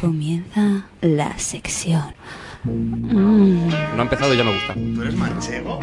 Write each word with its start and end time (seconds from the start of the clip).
Comienza 0.00 0.88
la 1.00 1.38
sección. 1.38 2.14
No 2.64 3.98
ha 3.98 4.02
empezado 4.02 4.34
y 4.34 4.36
ya 4.36 4.44
me 4.44 4.52
gusta. 4.52 4.74
¿Tú 4.74 5.00
eres 5.00 5.14
manchego? 5.14 5.80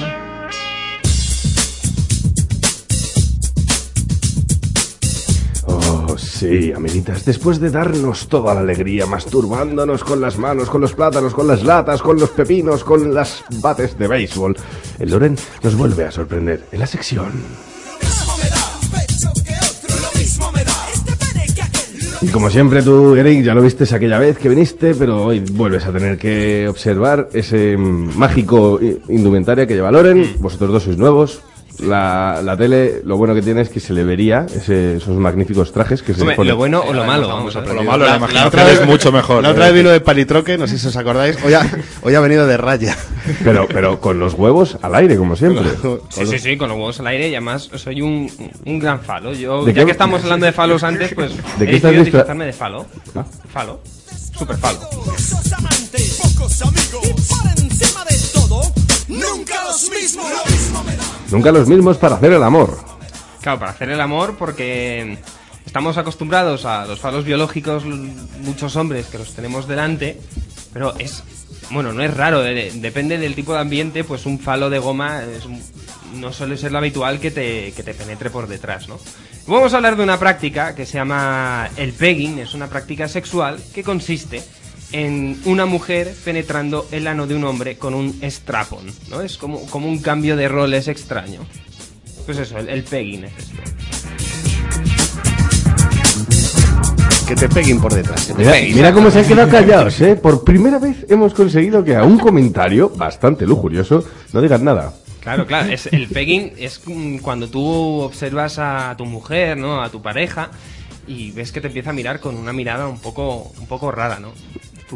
Oh, 5.66 6.18
sí, 6.18 6.74
amiguitas, 6.74 7.26
después 7.26 7.60
de 7.60 7.72
darnos 7.72 8.28
toda 8.28 8.54
la 8.54 8.60
alegría, 8.60 9.06
masturbándonos 9.06 10.04
con 10.04 10.22
las 10.22 10.38
manos, 10.38 10.70
con 10.70 10.82
los 10.82 10.94
plátanos, 10.94 11.34
con 11.34 11.48
las 11.48 11.64
latas, 11.64 12.02
con 12.02 12.20
los 12.20 12.30
pepinos, 12.30 12.84
con 12.84 13.14
las 13.14 13.44
bates 13.62 13.98
de 13.98 14.08
béisbol, 14.08 14.56
el 15.00 15.10
Loren 15.10 15.38
nos 15.64 15.76
vuelve 15.76 16.06
a 16.06 16.12
sorprender 16.12 16.68
en 16.72 16.80
la 16.80 16.88
sección. 16.88 17.32
Y 22.24 22.30
como 22.30 22.50
siempre 22.50 22.82
tú, 22.82 23.16
Eric, 23.16 23.44
ya 23.44 23.54
lo 23.54 23.62
viste 23.62 23.84
aquella 23.94 24.18
vez 24.18 24.38
que 24.38 24.48
viniste, 24.48 24.96
pero 24.96 25.26
hoy 25.26 25.42
vuelves 25.42 25.86
a 25.86 25.92
tener 25.92 26.18
que 26.18 26.66
observar 26.70 27.28
ese 27.34 27.76
mm, 27.76 28.18
mágico 28.18 28.80
indumentaria 29.10 29.68
que 29.68 29.76
lleva 29.76 29.92
Loren. 29.92 30.38
Vosotros 30.40 30.72
dos 30.72 30.84
sois 30.84 30.98
nuevos. 30.98 31.42
La, 31.80 32.40
la 32.44 32.56
tele, 32.56 33.02
lo 33.04 33.18
bueno 33.18 33.34
que 33.34 33.42
tiene 33.42 33.62
es 33.62 33.70
que 33.70 33.80
se 33.80 33.94
le 33.94 34.04
vería 34.04 34.46
ese- 34.56 34.98
esos 34.98 35.18
magníficos 35.18 35.72
trajes 35.74 36.02
que 36.04 36.14
se 36.14 36.22
Hombre, 36.22 36.36
ponen. 36.36 36.52
lo 36.52 36.58
bueno 36.58 36.82
o 36.88 36.94
lo 36.94 37.04
malo, 37.04 37.28
vamos 37.28 37.56
a 37.56 37.62
lo 37.62 37.84
malo, 37.84 38.06
la, 38.06 38.12
La- 38.12 38.18
imaginación 38.18 38.42
la 38.44 38.48
otra 38.48 38.64
vez 38.66 38.80
es 38.82 38.86
mucho 38.88 39.12
mejor. 39.12 39.42
La 39.44 39.50
otra 39.50 39.66
vez 39.66 39.74
vino 39.74 39.90
de 39.90 40.00
palitroque, 40.00 40.58
no 40.58 40.68
sé 40.68 40.78
si 40.78 40.88
os 40.88 40.96
acordáis. 40.96 41.38
Hoy 41.44 41.54
ha, 41.56 41.70
hoy 42.04 42.14
ha 42.16 42.20
venido 42.20 42.46
de 42.48 42.58
raya. 42.58 42.96
Pero, 43.44 43.68
pero 43.68 44.00
con 44.00 44.20
los 44.20 44.34
huevos 44.36 44.78
al 44.82 44.94
aire, 44.96 45.18
como 45.18 45.36
siempre. 45.36 45.66
Sí, 46.10 46.26
sí, 46.28 46.40
sí, 46.40 46.58
con 46.58 46.70
los 46.70 46.78
huevos 46.78 47.00
al 47.00 47.08
aire 47.08 47.28
y 47.30 47.36
además 47.36 47.70
soy 47.76 48.02
un, 48.02 48.30
un 48.66 48.80
gran 48.80 49.00
falo. 49.02 49.34
Yo, 49.34 49.66
¿De 49.66 49.74
ya 49.74 49.82
qué- 49.82 49.86
que 49.88 49.92
estamos 49.94 50.22
hablando 50.24 50.46
de 50.46 50.52
falos 50.52 50.84
antes, 50.84 51.14
pues 51.16 51.32
¿De 51.58 51.66
qué 51.66 51.72
he 51.74 51.76
estás 51.78 51.92
decidido 51.92 52.04
disfrazarme 52.06 52.46
de 52.46 52.54
falo. 52.54 52.86
Ah. 53.16 53.26
Falo. 53.52 53.80
Super 54.38 54.58
falo. 54.58 54.80
Pocos 54.90 56.62
amigos. 56.62 57.30
Nunca 61.34 61.52
los 61.52 61.68
mismos 61.68 61.98
para 61.98 62.16
hacer 62.16 62.32
el 62.34 62.44
amor. 62.44 62.78
Claro, 63.42 63.60
para 63.60 63.72
hacer 63.72 63.90
el 63.90 64.00
amor 64.00 64.36
porque 64.38 65.18
estamos 65.66 65.98
acostumbrados 65.98 66.64
a 66.66 66.86
los 66.86 67.00
falos 67.00 67.26
biológicos, 67.26 67.84
muchos 67.86 68.76
hombres 68.76 69.08
que 69.08 69.18
los 69.18 69.34
tenemos 69.34 69.68
delante, 69.68 70.22
pero 70.72 70.94
es, 71.00 71.24
bueno, 71.72 71.92
no 71.92 72.04
es 72.04 72.16
raro, 72.16 72.42
de- 72.42 72.72
depende 72.76 73.18
del 73.18 73.34
tipo 73.34 73.54
de 73.54 73.60
ambiente, 73.62 74.04
pues 74.04 74.26
un 74.28 74.40
falo 74.40 74.70
de 74.70 74.78
goma 74.80 75.24
es 75.24 75.44
no 76.14 76.32
suele 76.32 76.56
ser 76.58 76.72
lo 76.72 76.78
habitual 76.78 77.20
que 77.20 77.32
te, 77.32 77.74
que 77.76 77.82
te 77.82 77.96
penetre 77.96 78.30
por 78.30 78.48
detrás, 78.48 78.88
¿no? 78.88 79.00
Vamos 79.48 79.74
a 79.74 79.78
hablar 79.78 79.98
de 79.98 80.04
una 80.04 80.20
práctica 80.20 80.76
que 80.76 80.86
se 80.86 80.94
llama 81.00 81.68
el 81.76 81.92
pegging, 81.94 82.38
es 82.40 82.54
una 82.54 82.68
práctica 82.68 83.08
sexual 83.08 83.60
que 83.74 83.84
consiste 83.84 84.44
en 84.94 85.42
una 85.46 85.66
mujer 85.66 86.14
penetrando 86.24 86.88
el 86.92 87.08
ano 87.08 87.28
de 87.28 87.36
un 87.36 87.44
hombre 87.44 87.78
con 87.78 87.94
un 87.94 88.20
strapon, 88.22 88.86
¿no? 89.10 89.22
Es 89.22 89.38
como, 89.38 89.66
como 89.66 89.88
un 89.88 89.98
cambio 90.00 90.38
de 90.38 90.48
roles 90.48 90.88
extraño. 90.88 91.42
Pues 92.26 92.38
eso, 92.38 92.58
el, 92.58 92.70
el 92.70 92.84
pegging 92.84 93.26
es 93.26 93.34
esto. 93.38 93.58
Que 97.28 97.36
te 97.36 97.50
peguen 97.50 97.82
por 97.82 97.94
detrás. 97.94 98.34
Mira, 98.38 98.54
mira 98.74 98.94
cómo 98.94 99.10
se 99.10 99.20
han 99.20 99.26
quedado 99.26 99.50
callados, 99.50 100.00
¿eh? 100.02 100.16
Por 100.16 100.44
primera 100.44 100.78
vez 100.78 101.06
hemos 101.10 101.34
conseguido 101.34 101.84
que 101.84 101.96
a 101.96 102.04
un 102.04 102.20
comentario 102.20 102.90
bastante 102.90 103.46
lujurioso 103.48 104.04
no 104.32 104.42
digan 104.42 104.64
nada. 104.64 104.94
Claro, 105.22 105.48
claro, 105.48 105.72
es, 105.72 105.88
el 105.88 106.10
pegging 106.10 106.54
es 106.58 106.82
cuando 107.22 107.48
tú 107.48 107.66
observas 108.02 108.60
a 108.60 108.94
tu 108.98 109.06
mujer, 109.06 109.58
¿no? 109.58 109.82
A 109.82 109.90
tu 109.90 110.02
pareja 110.02 110.52
y 111.08 111.32
ves 111.32 111.52
que 111.52 111.62
te 111.62 111.68
empieza 111.68 111.90
a 111.92 111.94
mirar 111.94 112.20
con 112.20 112.36
una 112.36 112.54
mirada 112.54 112.88
un 112.88 113.00
poco, 113.00 113.54
un 113.58 113.68
poco 113.68 113.90
rara, 113.90 114.20
¿no? 114.20 114.34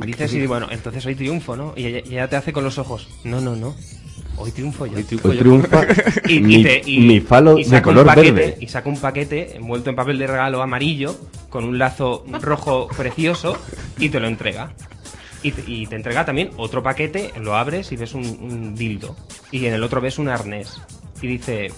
Dices 0.05 0.33
y 0.33 0.45
bueno, 0.47 0.67
entonces 0.71 1.05
hoy 1.05 1.15
triunfo, 1.15 1.55
¿no? 1.55 1.73
Y 1.75 1.85
ella, 1.85 2.01
y 2.05 2.13
ella 2.13 2.29
te 2.29 2.35
hace 2.35 2.53
con 2.53 2.63
los 2.63 2.77
ojos, 2.77 3.07
no, 3.23 3.41
no, 3.41 3.55
no, 3.55 3.75
hoy 4.37 4.51
triunfo 4.51 4.85
yo. 4.85 4.97
Hoy 4.97 5.03
triunfa 5.03 5.85
y, 6.27 6.39
mi, 6.39 6.55
y 6.55 6.63
te- 6.63 6.81
y- 6.85 6.99
mi 6.99 7.19
falo 7.19 7.57
y 7.57 7.63
de 7.63 7.69
saca 7.69 7.89
un 7.89 7.95
color 7.95 8.05
paquete, 8.07 8.31
verde. 8.31 8.57
Y 8.61 8.67
saca 8.67 8.89
un 8.89 8.97
paquete 8.99 9.55
envuelto 9.57 9.89
en 9.89 9.95
papel 9.95 10.17
de 10.19 10.27
regalo 10.27 10.61
amarillo 10.61 11.15
con 11.49 11.63
un 11.63 11.77
lazo 11.77 12.25
rojo 12.41 12.87
precioso 12.95 13.57
y 13.97 14.09
te 14.09 14.19
lo 14.19 14.27
entrega. 14.27 14.73
Y 15.43 15.51
te, 15.51 15.63
y 15.71 15.85
te 15.85 15.95
entrega 15.95 16.25
también 16.25 16.49
otro 16.57 16.81
paquete, 16.81 17.31
lo 17.39 17.55
abres 17.55 17.91
y 17.91 17.95
ves 17.95 18.13
un, 18.15 18.25
un 18.25 18.75
dildo. 18.75 19.15
Y 19.51 19.65
en 19.65 19.73
el 19.73 19.83
otro 19.83 20.01
ves 20.01 20.17
un 20.19 20.29
arnés. 20.29 20.81
Y 21.21 21.27
dice. 21.27 21.71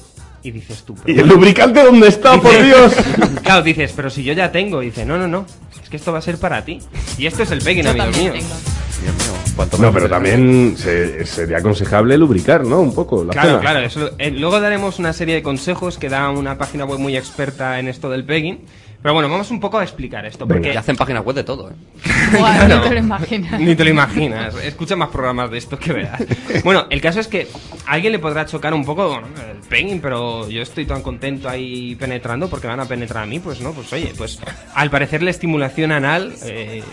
Y 0.44 0.52
dices 0.52 0.84
tú. 0.84 0.96
pero 0.96 1.18
¿Y 1.18 1.20
el 1.22 1.28
lubricante 1.28 1.84
dónde 1.84 2.08
está, 2.08 2.40
por 2.42 2.52
Dios? 2.64 2.94
Claro, 3.44 3.64
dices, 3.64 3.94
pero 3.96 4.10
si 4.10 4.24
yo 4.24 4.34
ya 4.34 4.52
tengo. 4.52 4.82
Y 4.84 4.88
dice, 4.88 5.06
no, 5.06 5.18
no, 5.18 5.28
no. 5.28 5.46
Es 5.82 5.90
que 5.90 5.98
esto 5.98 6.12
va 6.12 6.20
a 6.20 6.22
ser 6.22 6.38
para 6.38 6.64
ti. 6.64 6.80
Y 7.18 7.26
esto 7.26 7.44
es 7.44 7.52
el 7.52 7.60
pegging, 7.62 7.84
Yo 7.84 7.90
amigos 7.92 8.12
también 8.12 8.34
míos. 8.34 8.46
tengo. 8.46 9.80
No, 9.80 9.92
pero 9.92 10.08
también 10.10 10.76
se- 10.78 11.26
sería 11.26 11.58
aconsejable 11.58 12.18
lubricar, 12.18 12.64
¿no? 12.66 12.80
Un 12.80 12.94
poco 12.94 13.24
la 13.24 13.32
Claro, 13.34 13.50
zona. 13.50 13.62
claro. 13.62 13.80
Eso, 13.80 14.12
eh, 14.18 14.32
luego 14.32 14.60
daremos 14.60 15.00
una 15.00 15.14
serie 15.14 15.36
de 15.36 15.42
consejos 15.42 15.98
que 15.98 16.10
da 16.10 16.30
una 16.30 16.58
página 16.58 16.86
web 16.86 17.00
muy 17.00 17.18
experta 17.18 17.80
en 17.80 17.88
esto 17.88 18.10
del 18.10 18.24
pegging. 18.24 18.60
Pero 19.02 19.14
bueno, 19.14 19.30
vamos 19.30 19.50
un 19.50 19.62
poco 19.62 19.78
a 19.78 19.84
explicar 19.84 20.26
esto. 20.26 20.46
Porque 20.46 20.72
Que 20.72 20.78
hacen 20.78 20.98
páginas 20.98 21.24
web 21.24 21.36
de 21.36 21.44
todo, 21.44 21.70
¿eh? 21.70 21.74
Buah, 22.38 22.68
no 22.68 22.82
te 22.82 22.90
lo 22.90 23.00
imaginas. 23.00 23.60
Ni 23.60 23.76
te 23.76 23.84
lo 23.86 23.92
imaginas. 23.92 24.56
Escucha 24.56 24.98
más 24.98 25.10
programas 25.10 25.50
de 25.52 25.58
estos 25.58 25.80
que 25.80 25.94
veas. 25.94 26.22
Bueno, 26.64 26.86
el 26.90 27.00
caso 27.00 27.20
es 27.20 27.28
que 27.28 27.48
a 27.86 27.94
alguien 27.94 28.12
le 28.12 28.20
podrá 28.20 28.46
chocar 28.46 28.74
un 28.74 28.84
poco 28.84 29.08
bueno, 29.08 29.28
el 29.50 29.58
pegging, 29.68 30.02
pero 30.02 30.50
yo 30.50 30.62
estoy 30.62 30.86
tan 30.86 31.02
contento 31.02 31.48
ahí 31.48 31.96
penetrando 31.96 32.50
porque 32.50 32.68
van 32.68 32.80
a 32.80 32.86
penetrar 32.86 33.24
a 33.24 33.26
mí, 33.26 33.40
pues 33.40 33.62
no, 33.62 33.72
pues 33.72 33.92
oye, 33.94 34.14
pues 34.18 34.40
al 34.74 34.90
parecer 34.90 35.24
la 35.24 35.30
estimulación 35.30 35.92
anal, 35.92 36.34
eh, 36.44 36.84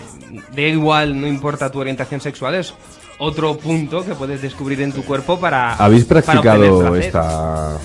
da 0.54 0.62
igual, 0.62 1.20
no 1.20 1.26
importa 1.26 1.70
tu 1.70 1.80
orientación 1.80 2.20
sexual, 2.20 2.54
es 2.54 2.74
otro 3.18 3.56
punto 3.56 4.04
que 4.04 4.14
puedes 4.14 4.40
descubrir 4.42 4.80
en 4.82 4.92
tu 4.92 5.02
cuerpo 5.02 5.40
para. 5.40 5.74
¿Habéis 5.74 6.04
practicado 6.04 6.96
esta 6.96 7.78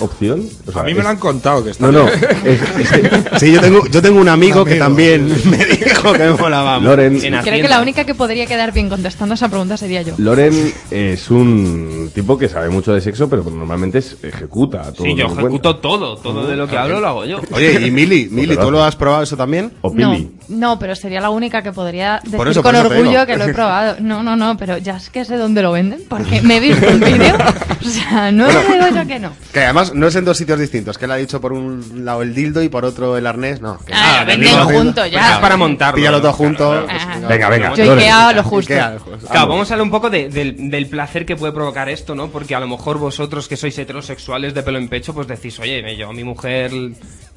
opción? 0.00 0.48
O 0.66 0.72
sea, 0.72 0.82
A 0.82 0.84
mí 0.84 0.92
me 0.92 0.98
es- 1.00 1.04
lo 1.04 1.10
han 1.10 1.16
contado 1.18 1.64
que 1.64 1.70
está 1.70 1.86
No, 1.86 1.92
no. 1.92 2.08
es- 2.08 2.22
es 2.44 3.40
Sí, 3.40 3.52
yo 3.52 3.60
tengo, 3.60 3.86
yo 3.86 4.02
tengo 4.02 4.20
un 4.20 4.28
amigo 4.28 4.64
que 4.64 4.72
Amigo. 4.72 4.84
también 4.84 5.28
me 5.50 5.64
dijo 5.66 6.12
que 6.12 6.18
me 6.18 6.30
molaba. 6.32 6.78
Loren, 6.78 7.14
En 7.24 7.38
Creo 7.42 7.62
que 7.62 7.68
la 7.68 7.80
única 7.80 8.04
que 8.04 8.14
podría 8.14 8.46
quedar 8.46 8.72
bien 8.72 8.88
contestando 8.88 9.34
esa 9.34 9.48
pregunta 9.48 9.76
sería 9.76 10.02
yo. 10.02 10.14
Loren 10.18 10.72
es 10.90 11.30
un 11.30 12.10
tipo 12.14 12.36
que 12.38 12.48
sabe 12.48 12.68
mucho 12.70 12.92
de 12.92 13.00
sexo, 13.00 13.28
pero 13.28 13.42
normalmente 13.44 13.98
es- 13.98 14.16
ejecuta 14.22 14.92
todo. 14.92 15.04
Sí, 15.06 15.14
yo 15.14 15.26
ejecuto 15.26 15.48
cuenta. 15.48 15.80
todo, 15.80 16.16
todo 16.16 16.46
de 16.46 16.56
lo 16.56 16.66
que 16.68 16.76
hablo 16.76 17.00
lo 17.00 17.06
hago 17.08 17.24
yo. 17.24 17.40
Oye, 17.52 17.86
y 17.86 17.90
Mili, 17.90 18.28
Mili, 18.30 18.56
¿tú 18.56 18.70
lo 18.70 18.82
has 18.82 18.96
probado 18.96 19.22
eso 19.22 19.36
también? 19.36 19.72
O 19.82 19.92
No, 19.94 20.12
Pili. 20.12 20.30
no, 20.48 20.78
pero 20.78 20.94
sería 20.94 21.20
la 21.20 21.30
única 21.30 21.62
que 21.62 21.72
podría 21.72 22.20
decir 22.22 22.36
Por 22.36 22.48
eso, 22.48 22.62
con 22.62 22.74
eso 22.76 22.86
orgullo 22.86 23.26
que 23.26 23.36
lo 23.36 23.44
he 23.44 23.54
probado. 23.54 23.96
No, 24.00 24.22
no, 24.22 24.36
no, 24.36 24.56
pero 24.56 24.78
ya 24.78 24.96
es 24.96 25.10
que 25.10 25.24
sé 25.24 25.36
dónde 25.36 25.62
lo 25.62 25.72
venden, 25.72 26.02
porque 26.08 26.40
me 26.42 26.56
he 26.56 26.60
visto 26.60 26.86
un 26.88 27.00
vídeo. 27.00 27.36
O 27.78 27.90
sea, 27.90 28.30
no 28.32 28.44
lo 28.50 28.60
digo 28.60 28.88
yo 28.94 29.06
que 29.06 29.18
no. 29.20 29.32
Que 29.52 29.60
además 29.60 29.87
no 29.94 30.06
es 30.08 30.14
en 30.16 30.24
dos 30.24 30.36
sitios 30.36 30.58
distintos, 30.58 30.98
que 30.98 31.04
él 31.04 31.10
ha 31.10 31.16
dicho 31.16 31.40
por 31.40 31.52
un 31.52 32.04
lado 32.04 32.22
el 32.22 32.34
dildo 32.34 32.62
y 32.62 32.68
por 32.68 32.84
otro 32.84 33.16
el 33.16 33.26
arnés, 33.26 33.60
no. 33.60 33.78
que- 33.84 33.92
Ah, 33.94 34.24
no, 34.38 34.64
junto 34.64 35.00
Pues 35.02 35.12
ya. 35.12 35.32
es 35.34 35.38
para 35.38 35.56
montarlo. 35.56 35.96
Píllalo 35.96 36.20
todo 36.20 36.32
junto. 36.32 36.70
Claro, 36.70 36.86
pues, 36.86 37.06
venga. 37.20 37.28
Venga, 37.28 37.48
venga. 37.48 37.74
Yo. 37.74 37.92
Ikea 37.94 38.32
lo 38.32 38.42
justo. 38.44 38.72
Ikea, 38.72 38.96
pues, 39.04 39.24
Claro, 39.24 39.48
vamos. 39.48 39.70
a 39.70 39.74
hablar 39.74 39.84
un 39.84 39.90
poco 39.90 40.10
de- 40.10 40.28
del, 40.28 40.70
del 40.70 40.86
placer 40.86 41.24
que 41.26 41.36
puede 41.36 41.52
provocar 41.52 41.88
esto, 41.88 42.14
¿no? 42.14 42.28
Porque 42.28 42.54
a 42.54 42.60
lo 42.60 42.68
mejor 42.68 42.98
vosotros 42.98 43.48
que 43.48 43.56
sois 43.56 43.78
heterosexuales 43.78 44.54
de 44.54 44.62
pelo 44.62 44.78
en 44.78 44.88
pecho, 44.88 45.14
pues 45.14 45.26
decís, 45.28 45.58
oye, 45.60 45.82
me- 45.82 45.96
yo 45.96 46.08
a 46.08 46.12
mi 46.12 46.24
mujer 46.24 46.70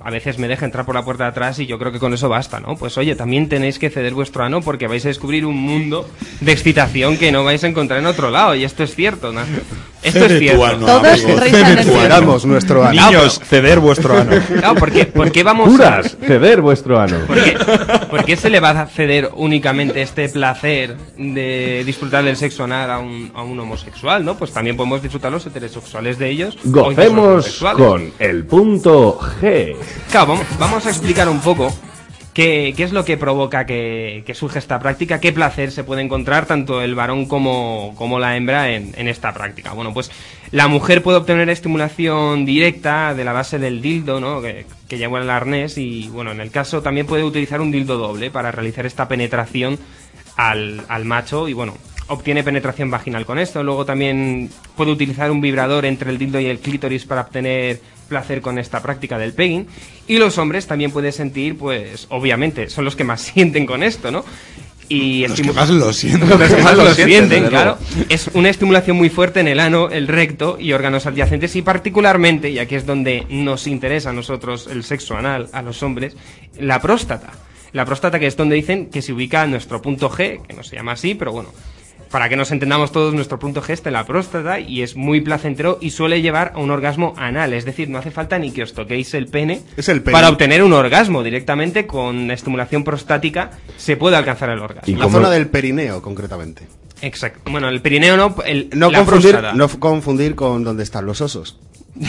a 0.03 0.09
veces 0.09 0.37
me 0.39 0.47
deja 0.47 0.65
entrar 0.65 0.85
por 0.85 0.95
la 0.95 1.03
puerta 1.05 1.25
de 1.25 1.29
atrás 1.29 1.59
y 1.59 1.67
yo 1.67 1.77
creo 1.77 1.91
que 1.91 1.99
con 1.99 2.13
eso 2.13 2.27
basta, 2.27 2.59
¿no? 2.59 2.75
Pues 2.75 2.97
oye, 2.97 3.15
también 3.15 3.47
tenéis 3.49 3.77
que 3.79 3.89
ceder 3.89 4.13
vuestro 4.13 4.43
ano 4.43 4.61
porque 4.61 4.87
vais 4.87 5.05
a 5.05 5.09
descubrir 5.09 5.45
un 5.45 5.57
mundo 5.57 6.09
de 6.39 6.51
excitación 6.51 7.17
que 7.17 7.31
no 7.31 7.43
vais 7.43 7.63
a 7.63 7.67
encontrar 7.67 7.99
en 7.99 8.07
otro 8.07 8.31
lado. 8.31 8.55
Y 8.55 8.63
esto 8.63 8.83
es 8.83 8.95
cierto, 8.95 9.31
¿no? 9.31 9.41
Esto 10.03 10.19
es 10.19 10.25
Cede 10.25 10.33
tu 10.33 10.39
cierto. 10.39 10.65
ano, 10.65 10.85
Todos 10.87 11.07
amigo, 11.23 11.39
risa 11.39 11.57
cede 11.57 11.71
en 11.73 11.77
el 11.79 11.85
tu 11.85 11.95
ano. 11.99 12.07
Damos 12.09 12.45
nuestro 12.45 12.83
ano. 12.85 13.05
Niños, 13.09 13.39
ceder 13.43 13.79
vuestro 13.79 14.17
ano. 14.17 14.31
Claro, 14.59 14.75
porque, 14.75 15.05
¿por 15.05 15.31
qué 15.31 15.43
vamos 15.43 15.67
a- 15.67 15.71
Curas, 15.71 16.17
ceder 16.25 16.61
vuestro 16.61 16.99
ano. 16.99 17.17
¿Por 17.27 17.43
qué, 17.43 17.57
por 18.09 18.25
qué 18.25 18.35
se 18.35 18.49
le 18.49 18.59
va 18.59 18.71
a 18.71 18.87
ceder 18.87 19.29
únicamente 19.35 20.01
este 20.01 20.27
placer 20.29 20.97
de 21.17 21.83
disfrutar 21.85 22.23
del 22.23 22.35
sexo 22.35 22.63
anal 22.63 22.89
a 22.89 22.97
un, 22.99 23.31
a 23.35 23.43
un 23.43 23.59
homosexual, 23.59 24.25
no? 24.25 24.35
Pues 24.35 24.51
también 24.51 24.75
podemos 24.75 25.01
disfrutar 25.03 25.31
los 25.31 25.45
heterosexuales 25.45 26.17
de 26.17 26.29
ellos. 26.29 26.57
Gocemos 26.63 27.63
con 27.75 28.11
el 28.19 28.45
punto 28.45 29.19
G. 29.41 29.75
Claro, 30.09 30.27
vamos, 30.27 30.45
vamos 30.59 30.85
a 30.85 30.89
explicar 30.89 31.29
un 31.29 31.39
poco 31.41 31.71
¿Qué, 32.33 32.73
es 32.77 32.93
lo 32.93 33.03
que 33.03 33.17
provoca 33.17 33.65
que, 33.65 34.23
surge 34.33 34.59
esta 34.59 34.79
práctica? 34.79 35.19
¿Qué 35.19 35.33
placer 35.33 35.71
se 35.71 35.83
puede 35.83 36.01
encontrar 36.01 36.45
tanto 36.45 36.81
el 36.81 36.95
varón 36.95 37.25
como, 37.25 37.93
como 37.97 38.19
la 38.19 38.37
hembra 38.37 38.71
en, 38.71 38.93
en 38.95 39.09
esta 39.09 39.33
práctica? 39.33 39.73
Bueno, 39.73 39.93
pues 39.93 40.11
la 40.51 40.69
mujer 40.69 41.03
puede 41.03 41.17
obtener 41.17 41.49
estimulación 41.49 42.45
directa 42.45 43.13
de 43.13 43.25
la 43.25 43.33
base 43.33 43.59
del 43.59 43.81
dildo, 43.81 44.21
¿no? 44.21 44.41
Que, 44.41 44.65
que 44.87 44.97
lleva 44.97 45.19
el 45.19 45.29
arnés 45.29 45.77
y, 45.77 46.07
bueno, 46.09 46.31
en 46.31 46.39
el 46.39 46.51
caso 46.51 46.81
también 46.81 47.05
puede 47.05 47.23
utilizar 47.23 47.59
un 47.59 47.71
dildo 47.71 47.97
doble 47.97 48.31
para 48.31 48.51
realizar 48.51 48.85
esta 48.85 49.09
penetración 49.09 49.77
al, 50.37 50.85
al 50.87 51.03
macho 51.03 51.49
y, 51.49 51.53
bueno, 51.53 51.75
obtiene 52.07 52.43
penetración 52.43 52.89
vaginal 52.89 53.25
con 53.25 53.39
esto. 53.39 53.63
Luego 53.63 53.85
también 53.85 54.49
puede 54.75 54.91
utilizar 54.91 55.31
un 55.31 55.41
vibrador 55.41 55.85
entre 55.85 56.11
el 56.11 56.17
dildo 56.17 56.39
y 56.39 56.45
el 56.45 56.59
clítoris 56.59 57.05
para 57.05 57.21
obtener 57.21 57.81
placer 58.11 58.41
con 58.41 58.59
esta 58.59 58.81
práctica 58.81 59.17
del 59.17 59.31
pegging. 59.33 59.67
Y 60.05 60.17
los 60.17 60.37
hombres 60.37 60.67
también 60.67 60.91
pueden 60.91 61.13
sentir, 61.13 61.57
pues, 61.57 62.07
obviamente, 62.09 62.69
son 62.69 62.83
los 62.83 62.97
que 62.97 63.05
más 63.05 63.21
sienten 63.33 63.65
con 63.65 63.83
esto, 63.83 64.11
¿no? 64.11 64.25
Y 64.89 65.25
Los 65.25 65.39
que 65.39 65.53
más 65.53 65.69
lo 65.69 65.93
sienten. 65.93 66.27
Los 66.27 66.51
que 66.51 66.61
más 66.61 66.75
lo 66.75 66.93
sienten, 66.93 67.47
claro. 67.47 67.77
Es 68.09 68.29
una 68.33 68.49
estimulación 68.49 68.97
muy 68.97 69.09
fuerte 69.09 69.39
en 69.39 69.47
el 69.47 69.61
ano, 69.61 69.89
el 69.89 70.09
recto 70.09 70.57
y 70.59 70.73
órganos 70.73 71.05
adyacentes 71.05 71.55
y 71.55 71.61
particularmente, 71.61 72.49
y 72.49 72.59
aquí 72.59 72.75
es 72.75 72.85
donde 72.85 73.25
nos 73.29 73.67
interesa 73.67 74.09
a 74.09 74.13
nosotros 74.13 74.67
el 74.69 74.83
sexo 74.83 75.15
anal, 75.15 75.47
a 75.53 75.61
los 75.61 75.81
hombres, 75.81 76.17
la 76.59 76.81
próstata. 76.81 77.29
La 77.71 77.85
próstata 77.85 78.19
que 78.19 78.27
es 78.27 78.35
donde 78.35 78.57
dicen 78.57 78.89
que 78.89 79.01
se 79.01 79.13
ubica 79.13 79.47
nuestro 79.47 79.81
punto 79.81 80.09
G, 80.09 80.45
que 80.45 80.53
no 80.53 80.61
se 80.61 80.75
llama 80.75 80.91
así, 80.91 81.15
pero 81.15 81.31
bueno, 81.31 81.51
para 82.09 82.27
que 82.29 82.35
nos 82.35 82.51
entendamos 82.51 82.91
todos, 82.91 83.13
nuestro 83.13 83.37
punto 83.39 83.61
G 83.61 83.69
está 83.71 83.89
en 83.89 83.93
la 83.93 84.05
próstata 84.05 84.59
y 84.59 84.81
es 84.81 84.95
muy 84.95 85.21
placentero 85.21 85.77
y 85.81 85.91
suele 85.91 86.21
llevar 86.21 86.53
a 86.55 86.59
un 86.59 86.71
orgasmo 86.71 87.13
anal. 87.17 87.53
Es 87.53 87.65
decir, 87.65 87.89
no 87.89 87.97
hace 87.99 88.11
falta 88.11 88.39
ni 88.39 88.51
que 88.51 88.63
os 88.63 88.73
toquéis 88.73 89.13
el 89.13 89.27
pene, 89.27 89.61
Es 89.77 89.87
el 89.89 90.01
pene. 90.01 90.13
para 90.13 90.29
obtener 90.29 90.63
un 90.63 90.73
orgasmo. 90.73 91.23
Directamente 91.23 91.85
con 91.87 92.31
estimulación 92.31 92.83
prostática 92.83 93.51
se 93.77 93.97
puede 93.97 94.15
alcanzar 94.17 94.49
el 94.49 94.59
orgasmo. 94.59 94.91
¿Y 94.91 94.95
La 94.97 95.09
zona 95.09 95.29
del 95.29 95.47
perineo, 95.47 96.01
concretamente. 96.01 96.67
Exacto. 97.01 97.49
Bueno, 97.51 97.67
el 97.69 97.81
Pirineo 97.81 98.15
no, 98.15 98.35
el, 98.45 98.69
No 98.73 98.91
la 98.91 98.99
confundir, 98.99 99.31
próstata. 99.31 99.53
no 99.57 99.65
f- 99.65 99.79
confundir 99.79 100.35
con 100.35 100.63
donde 100.63 100.83
están 100.83 101.05
los 101.05 101.19
osos. 101.21 101.59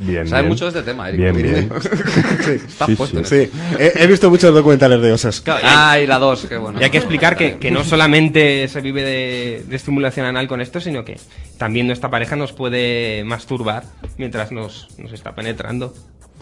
Bien, 0.00 0.28
Sabes 0.28 0.44
bien. 0.44 0.48
mucho 0.48 0.64
de 0.70 0.78
este 0.78 0.82
tema, 0.90 1.08
Eric. 1.08 1.20
Bien, 1.20 1.36
bien. 1.36 1.70
sí, 2.44 2.50
Estás 2.52 2.86
Sí, 2.88 2.94
puesto 2.94 3.24
sí. 3.24 3.34
en 3.34 3.42
eso. 3.42 3.52
sí. 3.52 3.76
He, 3.80 4.04
he 4.04 4.06
visto 4.06 4.30
muchos 4.30 4.54
documentales 4.54 5.00
de. 5.02 5.32
Ah, 5.64 5.98
y 6.00 6.06
la 6.06 6.18
2, 6.18 6.46
qué 6.48 6.56
bueno. 6.56 6.80
Y 6.80 6.84
hay 6.84 6.90
que 6.90 6.98
explicar 6.98 7.36
que, 7.36 7.56
que 7.58 7.70
no 7.72 7.82
solamente 7.82 8.68
se 8.68 8.80
vive 8.80 9.02
de, 9.02 9.64
de 9.66 9.76
estimulación 9.76 10.24
anal 10.26 10.46
con 10.46 10.60
esto, 10.60 10.80
sino 10.80 11.04
que 11.04 11.18
también 11.56 11.86
nuestra 11.88 12.10
pareja 12.10 12.36
nos 12.36 12.52
puede 12.52 13.24
masturbar 13.24 13.82
mientras 14.18 14.52
nos, 14.52 14.88
nos 14.98 15.12
está 15.12 15.34
penetrando. 15.34 15.92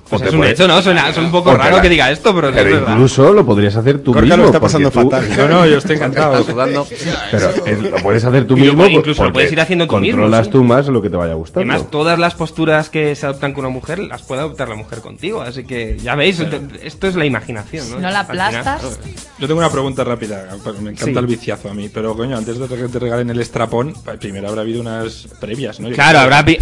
Pues 0.09 0.21
O 0.21 0.23
te 0.23 0.29
es 0.29 0.35
un 0.35 0.39
puede- 0.39 0.53
hecho, 0.53 0.69
¿no? 0.69 0.81
Suena, 0.83 1.13
suena 1.13 1.27
un 1.27 1.33
poco 1.33 1.53
raro 1.53 1.77
la- 1.77 1.83
que 1.83 1.89
diga 1.89 2.13
esto, 2.13 2.33
pero, 2.33 2.51
es 2.51 2.55
Pero 2.55 2.71
verdad. 2.77 2.93
incluso 2.93 3.33
lo 3.33 3.45
podrías 3.45 3.75
hacer 3.75 3.99
tú 3.99 4.13
Gorka 4.13 4.21
mismo. 4.25 4.37
lo 4.37 4.45
está 4.47 4.61
pasando 4.61 4.89
tú- 4.93 5.11
fatal. 5.11 5.29
No, 5.37 5.49
no, 5.49 5.67
yo 5.67 5.79
estoy 5.79 5.97
encantado. 5.97 6.45
Sudando. 6.45 6.87
Pero 7.33 7.51
eh, 7.67 7.79
lo 7.91 7.97
puedes 7.97 8.25
hacer 8.25 8.47
tú 8.47 8.57
Y 8.57 8.61
mismo. 8.61 8.87
incluso 8.87 9.25
lo 9.25 9.33
puedes 9.33 9.51
ir 9.51 9.61
haciendo 9.61 9.89
tú 9.89 9.99
mismo, 9.99 10.21
Controlas 10.23 10.47
sí. 10.47 10.53
tú 10.53 10.63
más 10.63 10.87
lo 10.87 11.03
que 11.03 11.11
te 11.11 11.17
vaya 11.17 11.35
gustando. 11.35 11.73
Además, 11.73 11.91
todas 11.91 12.21
las 12.21 12.35
posturas 12.37 12.89
que 12.89 13.17
se 13.17 13.27
adoptan 13.27 13.53
con 13.53 13.65
una 13.65 13.75
mujer 13.75 13.99
las 13.99 14.23
puede 14.23 14.43
adoptar 14.43 14.69
la 14.69 14.77
mujer 14.77 15.01
contigo. 15.01 15.43
Así 15.43 15.65
que 15.65 15.99
ya 16.01 16.15
veis, 16.15 16.39
esto 16.85 17.09
es 17.09 17.17
la 17.17 17.25
imaginación, 17.27 17.91
¿no? 17.91 17.97
Si 17.97 18.03
no 18.03 18.11
la 18.11 18.21
aplastas, 18.21 19.01
Yo 19.41 19.49
tengo 19.49 19.59
una 19.59 19.71
pregunta 19.71 20.05
rápida. 20.05 20.47
pues 20.63 20.79
Me 20.81 20.91
encanta 20.93 21.05
Sí. 21.15 21.19
el 21.19 21.27
viciazo 21.27 21.69
a 21.69 21.75
mí. 21.75 21.91
Pero, 21.93 22.17
coño, 22.17 22.37
antes 22.37 22.61
de 22.61 22.69
que 22.69 22.77
te 22.89 22.99
regalen 23.01 23.29
el 23.31 23.41
estrapón, 23.41 23.93
pa- 24.05 24.13
primero 24.15 24.49
habrá 24.49 24.61
habido 24.61 24.81
unas 24.81 25.27
previas, 25.41 25.81
¿no? 25.81 25.89
Yo 25.89 25.95
Claro, 25.97 26.21
habrá 26.21 26.45
que- 26.45 26.61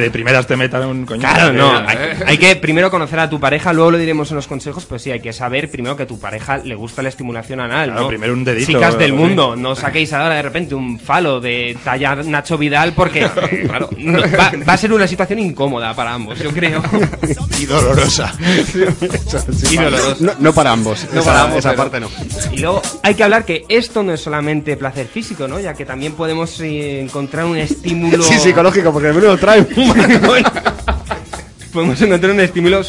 de 0.00 0.10
primeras 0.12 0.46
te 0.46 0.56
metan 0.56 0.86
un 0.86 1.06
coño. 1.06 1.20
Claro, 1.20 1.52
no. 1.52 1.76
Hay, 1.76 1.96
hay 2.26 2.38
que 2.38 2.54
primero 2.74 2.90
conocer 2.90 3.20
a 3.20 3.30
tu 3.30 3.38
pareja, 3.38 3.72
luego 3.72 3.92
lo 3.92 3.98
diremos 3.98 4.30
en 4.32 4.36
los 4.36 4.48
consejos, 4.48 4.84
pues 4.84 5.00
sí, 5.00 5.12
hay 5.12 5.20
que 5.20 5.32
saber 5.32 5.70
primero 5.70 5.96
que 5.96 6.02
a 6.02 6.06
tu 6.08 6.18
pareja 6.18 6.56
le 6.58 6.74
gusta 6.74 7.02
la 7.02 7.08
estimulación 7.08 7.60
anal, 7.60 7.86
Claro, 7.90 8.02
¿no? 8.02 8.08
primero 8.08 8.32
un 8.32 8.42
dedito, 8.42 8.72
Chicas 8.72 8.98
del 8.98 9.12
mundo, 9.12 9.54
no 9.54 9.76
saquéis 9.76 10.12
ahora 10.12 10.34
de 10.34 10.42
repente 10.42 10.74
un 10.74 10.98
falo 10.98 11.38
de 11.40 11.76
talla 11.84 12.16
Nacho 12.16 12.58
Vidal 12.58 12.92
porque, 12.92 13.26
eh, 13.26 13.64
claro, 13.68 13.90
no- 13.96 14.18
va, 14.22 14.50
va 14.68 14.72
a 14.72 14.76
ser 14.76 14.92
una 14.92 15.06
situación 15.06 15.38
incómoda 15.38 15.94
para 15.94 16.14
ambos, 16.14 16.36
yo 16.40 16.50
creo. 16.50 16.82
Y 17.60 17.66
dolorosa. 17.66 18.34
Y 19.70 19.76
dolorosa. 19.76 20.16
No, 20.20 20.32
no 20.40 20.52
para 20.52 20.72
ambos. 20.72 21.06
No 21.12 21.20
esa, 21.20 21.30
para 21.30 21.42
ambos, 21.44 21.58
esa 21.60 21.70
pero- 21.70 21.82
parte 21.84 22.00
no. 22.00 22.08
Y 22.52 22.58
luego 22.58 22.82
hay 23.04 23.14
que 23.14 23.22
hablar 23.22 23.44
que 23.44 23.64
esto 23.68 24.02
no 24.02 24.12
es 24.12 24.20
solamente 24.20 24.76
placer 24.76 25.06
físico, 25.06 25.46
¿no? 25.46 25.60
Ya 25.60 25.74
que 25.74 25.86
también 25.86 26.14
podemos 26.14 26.60
eh, 26.60 27.00
encontrar 27.00 27.44
un 27.44 27.56
estímulo... 27.56 28.24
Sí, 28.24 28.38
psicológico, 28.40 28.92
porque 28.92 29.08
el 29.08 29.14
menudo 29.14 29.36
trae. 29.38 29.64
podemos 31.74 32.00
encontrar 32.00 32.32
un 32.32 32.40
estímulo 32.40 32.82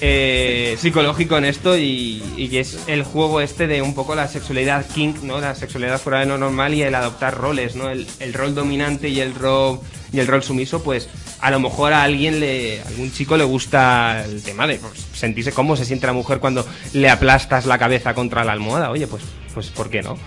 eh, 0.00 0.76
psicológico 0.78 1.38
en 1.38 1.46
esto 1.46 1.76
y, 1.76 2.22
y 2.36 2.56
es 2.58 2.78
el 2.86 3.02
juego 3.02 3.40
este 3.40 3.66
de 3.66 3.80
un 3.80 3.94
poco 3.94 4.14
la 4.14 4.28
sexualidad 4.28 4.86
kink, 4.86 5.22
¿no? 5.22 5.40
La 5.40 5.54
sexualidad 5.54 5.98
fuera 5.98 6.20
de 6.20 6.26
lo 6.26 6.36
normal 6.36 6.74
y 6.74 6.82
el 6.82 6.94
adoptar 6.94 7.36
roles, 7.36 7.74
¿no? 7.74 7.88
El, 7.88 8.06
el 8.20 8.34
rol 8.34 8.54
dominante 8.54 9.08
y 9.08 9.20
el 9.20 9.34
rol 9.34 9.80
y 10.12 10.20
el 10.20 10.26
rol 10.26 10.42
sumiso, 10.42 10.82
pues 10.82 11.08
a 11.40 11.50
lo 11.50 11.60
mejor 11.60 11.94
a 11.94 12.02
alguien 12.02 12.40
le, 12.40 12.82
a 12.82 12.88
algún 12.88 13.10
chico 13.10 13.36
le 13.36 13.44
gusta 13.44 14.22
el 14.24 14.42
tema 14.42 14.66
de 14.66 14.76
pues, 14.76 15.06
sentirse 15.14 15.52
cómo 15.52 15.74
se 15.74 15.86
siente 15.86 16.06
la 16.06 16.12
mujer 16.12 16.40
cuando 16.40 16.66
le 16.92 17.08
aplastas 17.08 17.64
la 17.64 17.78
cabeza 17.78 18.14
contra 18.14 18.44
la 18.44 18.52
almohada. 18.52 18.90
Oye, 18.90 19.06
pues, 19.06 19.22
pues 19.54 19.68
¿por 19.70 19.88
qué 19.88 20.02
no? 20.02 20.18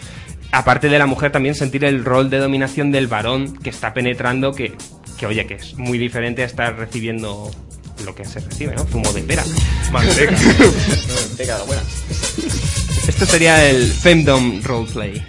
aparte 0.52 0.90
de 0.90 1.00
la 1.00 1.06
mujer 1.06 1.32
también 1.32 1.56
sentir 1.56 1.86
el 1.86 2.04
rol 2.04 2.30
de 2.30 2.38
dominación 2.38 2.92
del 2.92 3.08
varón 3.08 3.56
que 3.58 3.70
está 3.70 3.94
penetrando 3.94 4.52
que, 4.52 4.74
que 5.18 5.26
oye 5.28 5.46
que 5.46 5.56
es 5.56 5.76
muy 5.76 5.98
diferente 5.98 6.44
a 6.44 6.46
estar 6.46 6.76
recibiendo 6.78 7.52
lo 8.06 8.16
que 8.16 8.26
se 8.26 8.40
recibe, 8.40 8.76
¿no? 8.76 8.86
Zumo 8.86 9.12
de 9.14 9.22
pera. 9.22 9.44
Manteca. 9.92 10.36
Esto 13.08 13.26
sería 13.26 13.70
el 13.70 13.92
femdom 13.92 14.62
roleplay. 14.64 15.22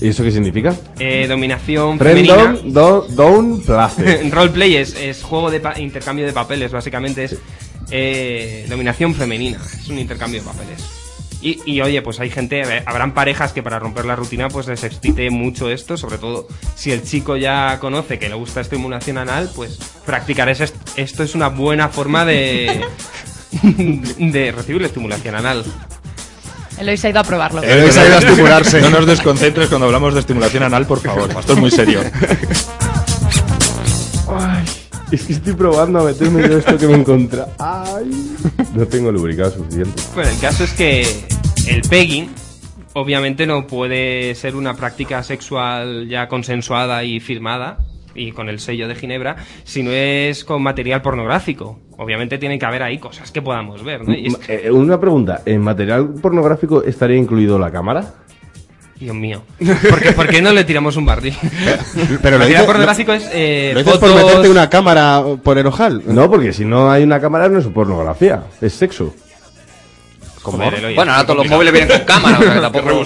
¿Y 0.00 0.08
eso 0.08 0.22
qué 0.24 0.30
significa? 0.32 0.74
Eh, 0.98 1.26
dominación 1.28 1.98
femenina. 1.98 2.34
Friendom, 2.34 2.72
do, 2.72 3.06
down, 3.10 3.62
placer. 3.62 4.28
roleplay 4.30 4.76
es, 4.76 4.94
es 4.96 5.22
juego 5.22 5.50
de 5.50 5.60
pa- 5.60 5.78
intercambio 5.78 6.26
de 6.26 6.32
papeles, 6.32 6.72
básicamente 6.72 7.24
es 7.24 7.36
eh, 7.90 8.66
dominación 8.68 9.14
femenina, 9.14 9.58
es 9.80 9.88
un 9.88 9.98
intercambio 9.98 10.40
de 10.40 10.46
papeles. 10.46 10.82
Y, 11.46 11.60
y, 11.66 11.82
oye, 11.82 12.00
pues 12.00 12.20
hay 12.20 12.30
gente, 12.30 12.64
ver, 12.64 12.82
habrán 12.86 13.12
parejas 13.12 13.52
que 13.52 13.62
para 13.62 13.78
romper 13.78 14.06
la 14.06 14.16
rutina 14.16 14.48
pues 14.48 14.66
les 14.66 14.82
excite 14.82 15.28
mucho 15.28 15.68
esto, 15.68 15.98
sobre 15.98 16.16
todo 16.16 16.48
si 16.74 16.90
el 16.90 17.02
chico 17.02 17.36
ya 17.36 17.78
conoce 17.80 18.18
que 18.18 18.30
le 18.30 18.34
gusta 18.34 18.62
estimulación 18.62 19.18
anal, 19.18 19.50
pues 19.54 19.78
practicar 20.06 20.48
es 20.48 20.60
est- 20.62 20.74
esto 20.96 21.22
es 21.22 21.34
una 21.34 21.48
buena 21.50 21.90
forma 21.90 22.24
de, 22.24 22.80
de 23.62 24.52
recibir 24.52 24.80
la 24.80 24.86
estimulación 24.86 25.34
anal. 25.34 25.64
Eloy 26.78 26.96
se 26.96 27.08
ha 27.08 27.10
ido 27.10 27.20
a 27.20 27.24
probarlo. 27.24 27.62
Eh, 27.62 27.92
se 27.92 28.00
ha 28.00 28.06
ido 28.06 28.14
a 28.16 28.18
estimularse. 28.20 28.80
No 28.80 28.88
nos 28.88 29.06
desconcentres 29.06 29.68
cuando 29.68 29.84
hablamos 29.86 30.14
de 30.14 30.20
estimulación 30.20 30.62
anal, 30.62 30.86
por 30.86 31.00
favor. 31.00 31.28
Esto 31.38 31.52
es 31.52 31.58
muy 31.58 31.70
serio. 31.70 32.00
Ay, 34.28 34.64
es 35.12 35.22
que 35.24 35.32
estoy 35.34 35.52
probando 35.52 36.00
a 36.00 36.04
meterme 36.04 36.48
yo 36.48 36.58
esto 36.58 36.76
que 36.78 36.86
me 36.86 36.94
encontra. 36.94 37.48
Ay, 37.58 38.34
no 38.74 38.86
tengo 38.86 39.12
lubricado 39.12 39.52
suficiente. 39.52 40.02
Bueno, 40.14 40.30
el 40.30 40.38
caso 40.38 40.64
es 40.64 40.72
que 40.72 41.26
el 41.68 41.82
pegging 41.82 42.28
obviamente 42.94 43.46
no 43.46 43.66
puede 43.66 44.34
ser 44.34 44.54
una 44.56 44.74
práctica 44.74 45.22
sexual 45.22 46.08
ya 46.08 46.28
consensuada 46.28 47.02
y 47.04 47.20
firmada 47.20 47.78
y 48.14 48.30
con 48.30 48.48
el 48.48 48.60
sello 48.60 48.86
de 48.86 48.94
Ginebra, 48.94 49.34
si 49.64 49.82
no 49.82 49.90
es 49.90 50.44
con 50.44 50.62
material 50.62 51.02
pornográfico. 51.02 51.80
Obviamente 51.98 52.38
tiene 52.38 52.58
que 52.60 52.64
haber 52.66 52.82
ahí 52.84 52.98
cosas 52.98 53.32
que 53.32 53.42
podamos 53.42 53.82
ver, 53.82 54.06
¿no? 54.06 54.12
Es- 54.14 54.38
Eh, 54.48 54.70
una 54.70 55.00
pregunta, 55.00 55.42
¿en 55.44 55.60
material 55.60 56.14
pornográfico 56.22 56.84
estaría 56.84 57.16
incluido 57.16 57.58
la 57.58 57.72
cámara? 57.72 58.14
Dios 59.00 59.16
mío. 59.16 59.42
¿Por 59.90 60.00
qué, 60.00 60.12
por 60.12 60.28
qué 60.28 60.40
no 60.40 60.52
le 60.52 60.62
tiramos 60.62 60.96
un 60.96 61.04
barril? 61.06 61.34
Pero 62.22 62.38
lo 62.38 62.38
material 62.38 62.46
dices, 62.48 62.64
pornográfico 62.66 63.12
es 63.12 63.28
eh, 63.32 63.72
¿lo 63.74 63.82
dices 63.82 63.98
por 63.98 64.14
meterte 64.14 64.48
una 64.48 64.70
cámara 64.70 65.22
por 65.42 65.58
el 65.58 65.66
ojal. 65.66 66.00
No, 66.06 66.30
porque 66.30 66.52
si 66.52 66.64
no 66.64 66.92
hay 66.92 67.02
una 67.02 67.20
cámara 67.20 67.48
no 67.48 67.58
es 67.58 67.66
pornografía, 67.66 68.44
es 68.60 68.72
sexo. 68.74 69.12
Joder, 70.52 70.74
Eloy, 70.74 70.94
Bueno, 70.94 71.12
ahora 71.12 71.24
todos 71.26 71.38
los 71.38 71.48
móviles 71.48 71.72
vienen 71.72 71.90
con 71.96 72.06
cámara, 72.06 72.38
o 72.38 72.42
sea 72.42 72.54
que 72.54 72.60
tampoco... 72.60 73.04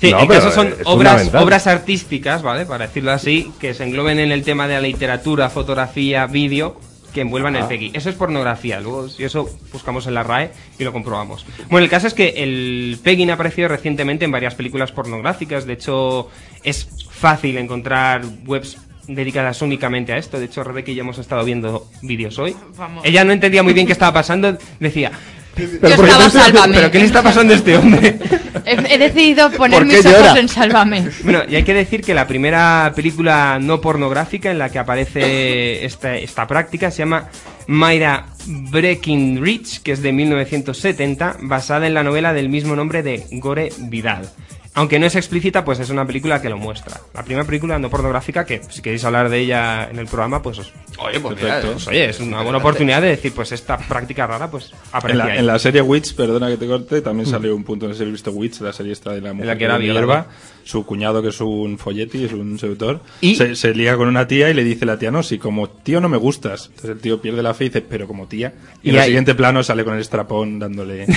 Sí, 0.00 0.10
No, 0.10 0.20
en 0.20 0.28
pero 0.28 0.40
caso 0.40 0.52
son 0.52 0.74
obras, 0.84 1.34
obras 1.34 1.66
artísticas, 1.66 2.42
¿vale? 2.42 2.66
Para 2.66 2.86
decirlo 2.86 3.12
así, 3.12 3.52
que 3.58 3.74
se 3.74 3.84
engloben 3.84 4.18
en 4.18 4.32
el 4.32 4.44
tema 4.44 4.68
de 4.68 4.74
la 4.74 4.80
literatura, 4.80 5.50
fotografía, 5.50 6.26
vídeo, 6.26 6.78
que 7.12 7.22
envuelvan 7.22 7.56
el 7.56 7.64
PEGI. 7.64 7.92
Eso 7.94 8.10
es 8.10 8.16
pornografía. 8.16 8.80
Luego, 8.80 9.08
si 9.08 9.24
eso 9.24 9.48
buscamos 9.72 10.06
en 10.06 10.14
la 10.14 10.22
RAE 10.22 10.50
y 10.78 10.84
lo 10.84 10.92
comprobamos. 10.92 11.46
Bueno, 11.70 11.84
el 11.84 11.90
caso 11.90 12.06
es 12.06 12.14
que 12.14 12.34
el 12.42 12.98
pegging 13.02 13.30
ha 13.30 13.34
aparecido 13.34 13.68
recientemente 13.68 14.24
en 14.24 14.30
varias 14.30 14.54
películas 14.54 14.92
pornográficas. 14.92 15.66
De 15.66 15.72
hecho, 15.72 16.28
es 16.62 16.88
fácil 17.10 17.56
encontrar 17.58 18.22
webs 18.46 18.78
dedicadas 19.06 19.62
únicamente 19.62 20.12
a 20.12 20.18
esto. 20.18 20.38
De 20.38 20.44
hecho, 20.44 20.62
Rebeca 20.62 20.90
y 20.90 20.94
yo 20.94 21.02
hemos 21.02 21.18
estado 21.18 21.44
viendo 21.44 21.88
vídeos 22.02 22.38
hoy. 22.38 22.54
Vamos. 22.76 23.04
Ella 23.04 23.24
no 23.24 23.32
entendía 23.32 23.62
muy 23.62 23.72
bien 23.72 23.86
qué 23.86 23.92
estaba 23.92 24.12
pasando. 24.12 24.56
Decía, 24.78 25.10
Yo 25.58 25.88
estaba 25.88 26.30
Sálvame. 26.30 26.74
¿Pero 26.76 26.90
qué 26.90 26.98
le 26.98 27.04
está 27.06 27.22
pasando 27.22 27.52
a 27.52 27.56
este 27.56 27.76
hombre? 27.76 28.18
He, 28.64 28.94
he 28.94 28.98
decidido 28.98 29.50
poner 29.50 29.80
¿Por 29.80 29.88
qué 29.88 29.96
mis 29.96 30.06
ojos 30.06 30.18
llora? 30.20 30.38
en 30.40 30.48
Sálvame. 30.48 31.08
Bueno, 31.24 31.42
y 31.48 31.56
hay 31.56 31.62
que 31.64 31.74
decir 31.74 32.02
que 32.02 32.14
la 32.14 32.26
primera 32.26 32.92
película 32.94 33.58
no 33.60 33.80
pornográfica 33.80 34.50
en 34.50 34.58
la 34.58 34.70
que 34.70 34.78
aparece 34.78 35.84
esta, 35.84 36.16
esta 36.16 36.46
práctica 36.46 36.90
se 36.90 36.98
llama 36.98 37.28
Myra 37.66 38.26
Breckinridge, 38.46 39.82
que 39.82 39.92
es 39.92 40.02
de 40.02 40.12
1970, 40.12 41.36
basada 41.40 41.86
en 41.86 41.94
la 41.94 42.02
novela 42.02 42.32
del 42.32 42.48
mismo 42.48 42.76
nombre 42.76 43.02
de 43.02 43.24
Gore 43.32 43.70
Vidal. 43.78 44.28
Aunque 44.74 44.98
no 45.00 45.06
es 45.06 45.16
explícita, 45.16 45.64
pues 45.64 45.80
es 45.80 45.90
una 45.90 46.06
película 46.06 46.40
que 46.40 46.48
lo 46.48 46.56
muestra. 46.56 47.00
La 47.12 47.24
primera 47.24 47.44
película 47.44 47.78
no 47.80 47.90
pornográfica, 47.90 48.44
que 48.46 48.60
si 48.68 48.80
queréis 48.80 49.04
hablar 49.04 49.28
de 49.28 49.38
ella 49.40 49.88
en 49.90 49.98
el 49.98 50.06
programa, 50.06 50.40
pues 50.40 50.58
os- 50.60 50.72
Oye, 51.00 51.20
pues 51.20 51.34
Perfecto. 51.34 51.62
mira, 51.66 51.72
pues, 51.74 51.88
oye, 51.88 52.04
es 52.10 52.20
una 52.20 52.42
buena 52.42 52.58
oportunidad 52.58 53.00
de 53.00 53.08
decir, 53.08 53.32
pues 53.32 53.52
esta 53.52 53.78
práctica 53.78 54.26
rara, 54.26 54.50
pues 54.50 54.70
En 54.72 54.76
aparece 54.92 55.18
la, 55.18 55.24
ahí. 55.26 55.38
en 55.38 55.46
la 55.46 55.58
serie 55.58 55.80
Witch, 55.80 56.14
perdona 56.14 56.48
que 56.48 56.56
te 56.56 56.66
corte, 56.66 57.00
también 57.00 57.26
salió 57.28 57.54
un 57.54 57.62
punto 57.64 57.86
en 57.86 57.92
el 58.00 58.12
visto 58.12 58.30
Witch, 58.32 58.60
la 58.60 58.72
serie 58.72 58.92
esta 58.92 59.12
de 59.12 59.20
la 59.20 59.32
mujer 59.32 59.46
la 59.46 59.56
que 59.58 59.64
era 59.64 59.78
violada. 59.78 60.00
hierba. 60.00 60.26
Su 60.64 60.84
cuñado, 60.84 61.22
que 61.22 61.28
es 61.28 61.40
un 61.40 61.78
folleti, 61.78 62.24
es 62.24 62.32
un 62.32 62.58
seductor, 62.58 63.00
Y- 63.22 63.36
se, 63.36 63.54
se 63.54 63.74
liga 63.74 63.96
con 63.96 64.06
una 64.08 64.26
tía 64.26 64.50
y 64.50 64.54
le 64.54 64.64
dice 64.64 64.84
la 64.84 64.98
tía, 64.98 65.10
no, 65.10 65.22
si 65.22 65.38
como 65.38 65.68
tío 65.70 66.00
no 66.00 66.08
me 66.10 66.18
gustas. 66.18 66.66
Entonces 66.66 66.90
el 66.90 67.00
tío 67.00 67.22
pierde 67.22 67.42
la 67.42 67.54
fe 67.54 67.64
y 67.64 67.68
dice, 67.68 67.80
pero 67.80 68.06
como 68.06 68.26
tía. 68.26 68.52
Y, 68.82 68.88
Y 68.88 68.90
en 68.90 68.96
el 68.96 69.00
hay- 69.00 69.06
siguiente 69.06 69.34
plano 69.34 69.62
sale 69.62 69.84
con 69.84 69.94
el 69.94 70.00
estrapón 70.00 70.58
dándole. 70.58 71.06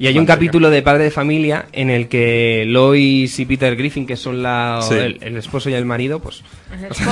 Y 0.00 0.06
hay 0.06 0.14
un 0.14 0.20
manteca. 0.20 0.36
capítulo 0.36 0.70
de 0.70 0.80
Padre 0.80 1.04
de 1.04 1.10
Familia 1.10 1.66
en 1.72 1.90
el 1.90 2.08
que 2.08 2.64
Lois 2.66 3.38
y 3.38 3.44
Peter 3.44 3.76
Griffin, 3.76 4.06
que 4.06 4.16
son 4.16 4.42
la, 4.42 4.80
Sí. 4.80 4.94
el, 4.94 5.18
el 5.20 5.36
esposo 5.36 5.68
y 5.68 5.74
el 5.74 5.84
marido, 5.84 6.20
pues... 6.20 6.42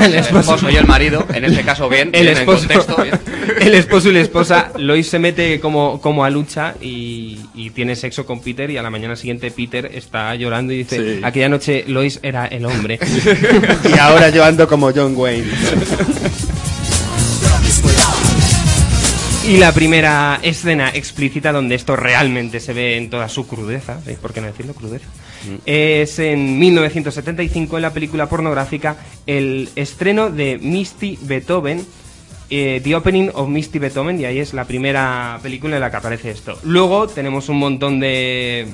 el 0.02 0.14
esposo 0.14 0.56
y 0.70 0.76
el 0.76 0.86
marido, 0.86 1.26
en 1.34 1.44
este 1.44 1.64
caso 1.64 1.90
bien, 1.90 2.07
El 2.12 2.22
bien, 2.24 2.28
en 2.28 2.38
esposo, 2.38 2.58
contexto, 2.68 3.02
bien. 3.02 3.20
el 3.60 3.74
esposo 3.74 4.08
y 4.08 4.12
la 4.12 4.20
esposa, 4.20 4.72
Lois 4.76 5.08
se 5.08 5.18
mete 5.18 5.60
como, 5.60 6.00
como 6.00 6.24
a 6.24 6.30
lucha 6.30 6.74
y, 6.80 7.38
y 7.54 7.70
tiene 7.70 7.96
sexo 7.96 8.24
con 8.26 8.40
Peter 8.40 8.70
y 8.70 8.76
a 8.76 8.82
la 8.82 8.90
mañana 8.90 9.16
siguiente 9.16 9.50
Peter 9.50 9.90
está 9.94 10.34
llorando 10.34 10.72
y 10.72 10.78
dice, 10.78 11.16
Sí. 11.16 11.20
aquella 11.22 11.48
noche 11.48 11.84
Lois 11.86 12.20
era 12.22 12.46
el 12.46 12.64
hombre. 12.66 12.98
Y 13.94 13.98
ahora 13.98 14.28
yo 14.30 14.44
ando 14.44 14.66
como 14.68 14.92
John 14.92 15.14
Wayne. 15.16 15.46
Y 19.46 19.56
la 19.56 19.72
primera 19.72 20.38
escena 20.42 20.90
explícita 20.92 21.52
donde 21.52 21.74
esto 21.74 21.96
realmente 21.96 22.60
se 22.60 22.74
ve 22.74 22.98
en 22.98 23.08
toda 23.08 23.30
su 23.30 23.46
crudeza, 23.46 23.98
¿veis 24.04 24.18
por 24.18 24.34
qué 24.34 24.42
no 24.42 24.46
decirlo 24.48 24.74
crudeza? 24.74 25.06
Es 25.66 26.18
en 26.18 26.58
1975 26.58 27.76
en 27.76 27.82
la 27.82 27.92
película 27.92 28.28
pornográfica 28.28 28.96
el 29.26 29.68
estreno 29.76 30.30
de 30.30 30.58
Misty 30.58 31.18
Beethoven, 31.22 31.84
eh, 32.50 32.80
The 32.82 32.96
Opening 32.96 33.30
of 33.34 33.48
Misty 33.48 33.78
Beethoven, 33.78 34.18
y 34.18 34.24
ahí 34.24 34.38
es 34.38 34.54
la 34.54 34.64
primera 34.64 35.38
película 35.42 35.76
en 35.76 35.82
la 35.82 35.90
que 35.90 35.96
aparece 35.98 36.30
esto. 36.30 36.58
Luego 36.64 37.06
tenemos 37.06 37.48
un 37.50 37.58
montón 37.58 38.00
de, 38.00 38.68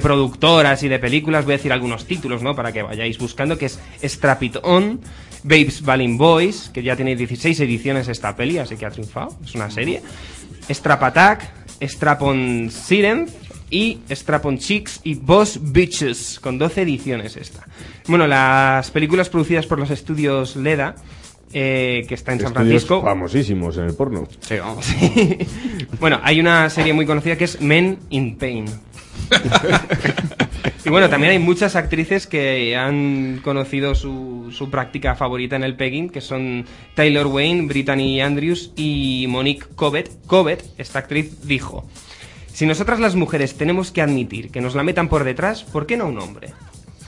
productoras 0.00 0.82
y 0.82 0.88
de 0.88 0.98
películas, 0.98 1.44
voy 1.44 1.54
a 1.54 1.56
decir 1.58 1.72
algunos 1.72 2.06
títulos, 2.06 2.42
¿no? 2.42 2.56
Para 2.56 2.72
que 2.72 2.82
vayáis 2.82 3.18
buscando, 3.18 3.58
que 3.58 3.66
es 3.66 3.78
Strap 4.02 4.42
It 4.44 4.56
On, 4.62 5.00
Babes 5.42 5.82
Balling 5.82 6.16
Boys, 6.16 6.70
que 6.72 6.82
ya 6.82 6.96
tiene 6.96 7.16
16 7.16 7.60
ediciones 7.60 8.08
esta 8.08 8.34
peli, 8.34 8.58
así 8.58 8.76
que 8.76 8.86
ha 8.86 8.90
triunfado, 8.90 9.36
es 9.44 9.54
una 9.54 9.70
serie. 9.70 10.02
Strap 10.70 11.02
Attack, 11.02 11.52
Strap 11.82 12.22
On 12.22 12.70
Siren 12.70 13.26
y 13.70 13.98
Strap 14.10 14.46
On 14.46 14.58
Chicks 14.58 15.00
y 15.04 15.14
Boss 15.14 15.58
Bitches, 15.60 16.40
con 16.40 16.58
12 16.58 16.82
ediciones 16.82 17.36
esta. 17.36 17.66
Bueno, 18.06 18.26
las 18.26 18.90
películas 18.90 19.28
producidas 19.28 19.66
por 19.66 19.78
los 19.78 19.90
estudios 19.90 20.56
LEDA, 20.56 20.96
eh, 21.52 22.04
que 22.08 22.14
está 22.14 22.32
en 22.32 22.40
San 22.40 22.48
Estudios 22.48 22.84
Francisco. 22.84 23.02
famosísimos 23.02 23.76
en 23.78 23.84
el 23.84 23.94
porno. 23.94 24.26
Sí, 24.40 24.56
vamos. 24.58 24.86
bueno, 26.00 26.20
hay 26.22 26.40
una 26.40 26.68
serie 26.70 26.92
muy 26.92 27.06
conocida 27.06 27.36
que 27.36 27.44
es 27.44 27.60
Men 27.60 27.98
in 28.10 28.36
Pain. 28.36 28.66
y 30.84 30.90
bueno, 30.90 31.08
también 31.08 31.32
hay 31.32 31.38
muchas 31.38 31.76
actrices 31.76 32.26
que 32.26 32.76
han 32.76 33.40
conocido 33.42 33.94
su, 33.94 34.48
su 34.52 34.70
práctica 34.70 35.14
favorita 35.14 35.56
en 35.56 35.64
el 35.64 35.76
pegging, 35.76 36.10
que 36.10 36.20
son 36.20 36.66
Taylor 36.94 37.26
Wayne, 37.26 37.66
Brittany 37.66 38.20
Andrews 38.20 38.72
y 38.76 39.26
Monique 39.28 39.66
Cobbett. 39.74 40.10
Cobbett, 40.26 40.64
esta 40.78 41.00
actriz, 41.00 41.46
dijo: 41.46 41.86
Si 42.58 42.66
nosotras 42.66 42.98
las 42.98 43.14
mujeres 43.14 43.56
tenemos 43.56 43.92
que 43.92 44.02
admitir 44.02 44.50
que 44.50 44.60
nos 44.60 44.74
la 44.74 44.82
metan 44.82 45.08
por 45.08 45.22
detrás, 45.22 45.62
¿por 45.62 45.86
qué 45.86 45.96
no 45.96 46.06
un 46.06 46.18
hombre? 46.18 46.52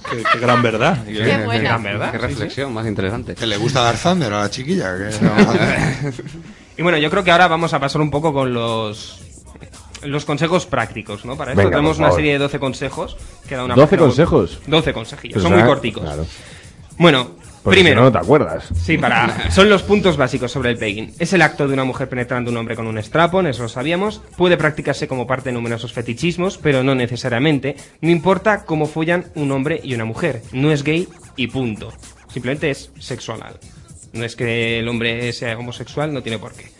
qué, 0.08 0.22
qué 0.32 0.38
gran 0.38 0.62
verdad. 0.62 1.04
Qué 1.04 1.38
buena. 1.44 1.58
Gran 1.64 1.82
verdad. 1.82 2.12
Qué 2.12 2.18
reflexión 2.18 2.72
más 2.72 2.86
interesante. 2.86 3.34
Que 3.34 3.46
le 3.48 3.56
gusta 3.56 3.80
dar 3.82 3.96
Thunder 3.96 4.32
a 4.32 4.42
la 4.42 4.50
chiquilla. 4.50 4.96
que 4.96 5.24
no. 5.24 5.32
Y 6.78 6.82
bueno, 6.82 6.98
yo 6.98 7.10
creo 7.10 7.24
que 7.24 7.32
ahora 7.32 7.48
vamos 7.48 7.74
a 7.74 7.80
pasar 7.80 8.00
un 8.00 8.12
poco 8.12 8.32
con 8.32 8.54
los 8.54 9.18
los 10.04 10.24
consejos 10.24 10.66
prácticos, 10.66 11.24
¿no? 11.24 11.36
Para 11.36 11.50
esto 11.50 11.62
Venga, 11.64 11.78
tenemos 11.78 11.98
una 11.98 12.12
serie 12.12 12.34
de 12.34 12.38
12 12.38 12.60
consejos 12.60 13.16
que 13.48 13.56
da 13.56 13.64
una 13.64 13.74
12 13.74 13.86
página 13.86 14.02
web. 14.02 14.08
consejos. 14.10 14.60
12 14.68 14.92
consejillos, 14.92 15.34
Pues 15.34 15.42
son 15.42 15.50
nada, 15.50 15.64
muy 15.64 15.68
corticos. 15.68 16.04
Claro. 16.04 16.26
Bueno, 16.96 17.30
Porque 17.62 17.76
primero, 17.76 17.96
si 17.96 18.00
no, 18.00 18.04
no 18.04 18.12
te 18.12 18.18
acuerdas. 18.18 18.68
sí, 18.74 18.96
para 18.96 19.50
son 19.50 19.68
los 19.68 19.82
puntos 19.82 20.16
básicos 20.16 20.50
sobre 20.50 20.70
el 20.70 20.78
pegging. 20.78 21.12
Es 21.18 21.32
el 21.32 21.42
acto 21.42 21.68
de 21.68 21.74
una 21.74 21.84
mujer 21.84 22.08
penetrando 22.08 22.50
a 22.50 22.52
un 22.52 22.56
hombre 22.56 22.76
con 22.76 22.86
un 22.86 22.98
strapon, 22.98 23.46
eso 23.46 23.62
lo 23.62 23.68
sabíamos. 23.68 24.22
Puede 24.36 24.56
practicarse 24.56 25.06
como 25.08 25.26
parte 25.26 25.50
de 25.50 25.54
numerosos 25.54 25.92
fetichismos, 25.92 26.58
pero 26.58 26.82
no 26.82 26.94
necesariamente. 26.94 27.76
No 28.00 28.10
importa 28.10 28.64
cómo 28.64 28.86
follan 28.86 29.26
un 29.34 29.52
hombre 29.52 29.80
y 29.82 29.94
una 29.94 30.04
mujer. 30.04 30.42
No 30.52 30.72
es 30.72 30.82
gay 30.82 31.08
y 31.36 31.48
punto. 31.48 31.92
Simplemente 32.32 32.70
es 32.70 32.90
sexual. 32.98 33.58
No 34.12 34.24
es 34.24 34.36
que 34.36 34.78
el 34.78 34.88
hombre 34.88 35.32
sea 35.32 35.56
homosexual, 35.58 36.12
no 36.12 36.22
tiene 36.22 36.38
por 36.38 36.52
qué. 36.52 36.70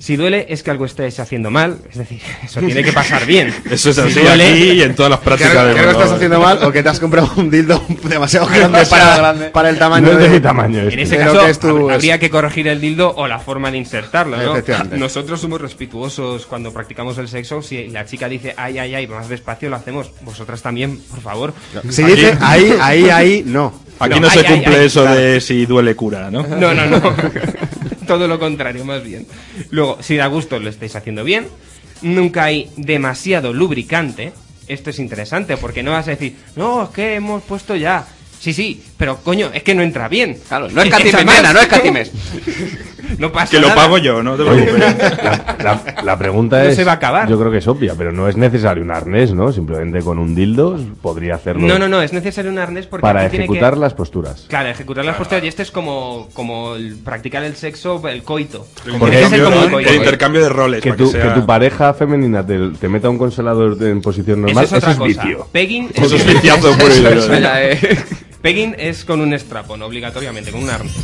Si 0.00 0.14
duele 0.16 0.46
es 0.48 0.62
que 0.62 0.70
algo 0.70 0.84
estés 0.84 1.18
haciendo 1.18 1.50
mal, 1.50 1.78
es 1.90 1.98
decir, 1.98 2.20
eso 2.44 2.60
tiene 2.60 2.84
que 2.84 2.92
pasar 2.92 3.26
bien. 3.26 3.52
Eso 3.70 3.90
es 3.90 3.96
Si 3.96 4.02
así 4.02 4.20
duele- 4.20 4.50
aquí 4.52 4.62
y 4.72 4.82
en 4.82 4.94
todas 4.94 5.10
las 5.10 5.18
¿Qué, 5.18 5.24
prácticas 5.24 5.52
qué 5.52 5.58
del 5.58 5.78
algo 5.78 5.90
estás 5.90 6.12
haciendo 6.12 6.40
mal 6.40 6.58
o 6.62 6.70
que 6.70 6.82
te 6.84 6.88
has 6.88 7.00
comprado 7.00 7.30
un 7.36 7.50
dildo 7.50 7.82
demasiado 8.04 8.46
grande 8.46 8.86
para, 8.86 9.16
grande. 9.16 9.46
para 9.50 9.68
el 9.70 9.78
tamaño 9.78 10.06
No 10.06 10.12
es 10.12 10.18
de 10.18 10.24
de 10.28 10.30
mi 10.36 10.40
tamaño. 10.40 10.78
En 10.82 10.88
este. 10.88 11.02
ese 11.02 11.16
caso, 11.18 11.40
que 11.44 11.50
es 11.50 11.58
tu- 11.58 11.88
hab- 11.88 11.94
habría 11.94 12.18
que 12.20 12.30
corregir 12.30 12.68
el 12.68 12.80
dildo 12.80 13.12
o 13.16 13.26
la 13.26 13.40
forma 13.40 13.70
de 13.72 13.78
insertarlo, 13.78 14.36
¿no? 14.36 14.54
Nosotros 14.96 15.40
somos 15.40 15.60
respetuosos 15.60 16.46
cuando 16.46 16.72
practicamos 16.72 17.18
el 17.18 17.26
sexo. 17.28 17.60
Si 17.60 17.88
la 17.88 18.04
chica 18.06 18.28
dice, 18.28 18.54
ay, 18.56 18.78
ay, 18.78 18.94
ay, 18.94 19.06
más 19.08 19.28
despacio 19.28 19.68
lo 19.68 19.76
hacemos. 19.76 20.12
Vosotras 20.22 20.62
también, 20.62 20.98
por 21.10 21.20
favor. 21.20 21.54
Si 21.90 22.04
dice 22.04 22.38
ahí, 22.40 22.72
ahí, 22.80 23.10
ahí, 23.10 23.42
no. 23.44 23.88
Aquí 24.00 24.14
No, 24.14 24.20
no, 24.26 24.30
se 24.30 24.38
ay, 24.38 24.44
ay, 24.48 24.54
cumple 24.54 24.76
ay, 24.80 24.86
eso 24.86 25.00
claro. 25.02 25.20
de 25.20 25.40
si 25.40 25.66
duele 25.66 25.96
cura, 25.96 26.30
¿no? 26.30 26.44
No, 26.46 26.72
no, 26.72 26.86
no. 26.86 27.14
Todo 28.08 28.26
lo 28.26 28.38
contrario, 28.38 28.84
más 28.84 29.04
bien. 29.04 29.26
Luego, 29.70 29.98
si 30.02 30.16
da 30.16 30.26
gusto, 30.26 30.58
lo 30.58 30.68
estáis 30.68 30.96
haciendo 30.96 31.22
bien. 31.22 31.46
Nunca 32.02 32.44
hay 32.44 32.70
demasiado 32.76 33.52
lubricante. 33.52 34.32
Esto 34.66 34.90
es 34.90 34.98
interesante 34.98 35.56
porque 35.56 35.82
no 35.82 35.92
vas 35.92 36.08
a 36.08 36.12
decir, 36.12 36.34
no, 36.56 36.84
es 36.84 36.88
que 36.90 37.14
hemos 37.14 37.42
puesto 37.42 37.76
ya. 37.76 38.06
Sí, 38.40 38.52
sí, 38.52 38.82
pero 38.96 39.18
coño, 39.18 39.50
es 39.52 39.62
que 39.62 39.74
no 39.74 39.82
entra 39.82 40.08
bien. 40.08 40.38
Claro, 40.48 40.68
no 40.70 40.84
más. 40.84 41.24
nena, 41.24 41.52
no 41.52 41.60
escatimes. 41.60 42.10
No 43.18 43.32
pasa 43.32 43.50
Que 43.50 43.60
lo 43.60 43.74
pago 43.74 43.98
yo, 43.98 44.22
no 44.22 44.36
te 44.36 44.44
preocupes. 44.44 44.78
la, 45.24 45.54
la- 45.62 46.02
la 46.02 46.18
pregunta 46.18 46.58
No 46.62 46.68
es. 46.68 46.76
se 46.76 46.84
va 46.84 46.92
a 46.92 46.94
acabar. 46.96 47.28
Yo 47.28 47.38
creo 47.38 47.50
que 47.50 47.58
es 47.58 47.66
obvia, 47.68 47.94
pero 47.96 48.12
no 48.12 48.28
es 48.28 48.36
necesario 48.36 48.82
un 48.82 48.90
arnés, 48.90 49.32
¿no? 49.32 49.52
Simplemente 49.52 50.00
con 50.00 50.18
un 50.18 50.34
dildo 50.34 50.78
podría 51.02 51.34
hacerlo 51.36 51.66
No, 51.66 51.78
no, 51.78 51.88
no, 51.88 52.02
es 52.02 52.12
necesario 52.12 52.50
un 52.50 52.58
arnés 52.58 52.86
porque 52.86 53.02
para 53.02 53.28
tiene 53.28 53.44
ejecutar 53.46 53.74
que... 53.74 53.80
las 53.80 53.94
posturas. 53.94 54.44
Claro, 54.48 54.68
ejecutar 54.68 55.04
las 55.04 55.16
posturas 55.16 55.42
y 55.44 55.48
este 55.48 55.62
es 55.62 55.70
como, 55.70 56.28
como 56.34 56.74
el 56.74 56.96
practicar 56.96 57.42
el 57.44 57.56
sexo, 57.56 58.00
el 58.08 58.22
coito. 58.22 58.66
El 58.86 58.92
Porque 58.98 59.16
intercambio, 59.22 59.44
como 59.44 59.56
¿no? 59.56 59.64
un 59.66 59.72
coito. 59.72 59.90
El 59.90 59.96
intercambio 59.96 60.42
de 60.42 60.48
roles. 60.48 60.82
Que 60.82 60.90
para 60.90 60.98
tu, 60.98 61.10
que, 61.12 61.18
que 61.18 61.24
sea- 61.24 61.34
tu 61.34 61.46
pareja 61.46 61.94
femenina 61.94 62.46
te, 62.46 62.58
te 62.78 62.88
meta 62.88 63.08
un 63.08 63.18
consolador 63.18 63.76
de- 63.76 63.90
en 63.90 64.00
posición 64.02 64.42
normal, 64.42 64.64
Eso 64.64 64.76
es 64.76 64.82
otra 64.84 64.96
cosa. 64.96 65.06
vicio. 65.24 65.48
Pegging 65.52 65.90
Eso 65.94 66.16
es 66.16 66.26
viciazo 66.26 66.76
ya 67.40 67.62
es- 67.62 68.04
Pegging 68.42 68.76
es 68.78 69.04
con 69.04 69.20
un 69.20 69.32
strapon, 69.34 69.82
obligatoriamente, 69.82 70.52
con 70.52 70.62
un 70.62 70.70
arnés. 70.70 70.94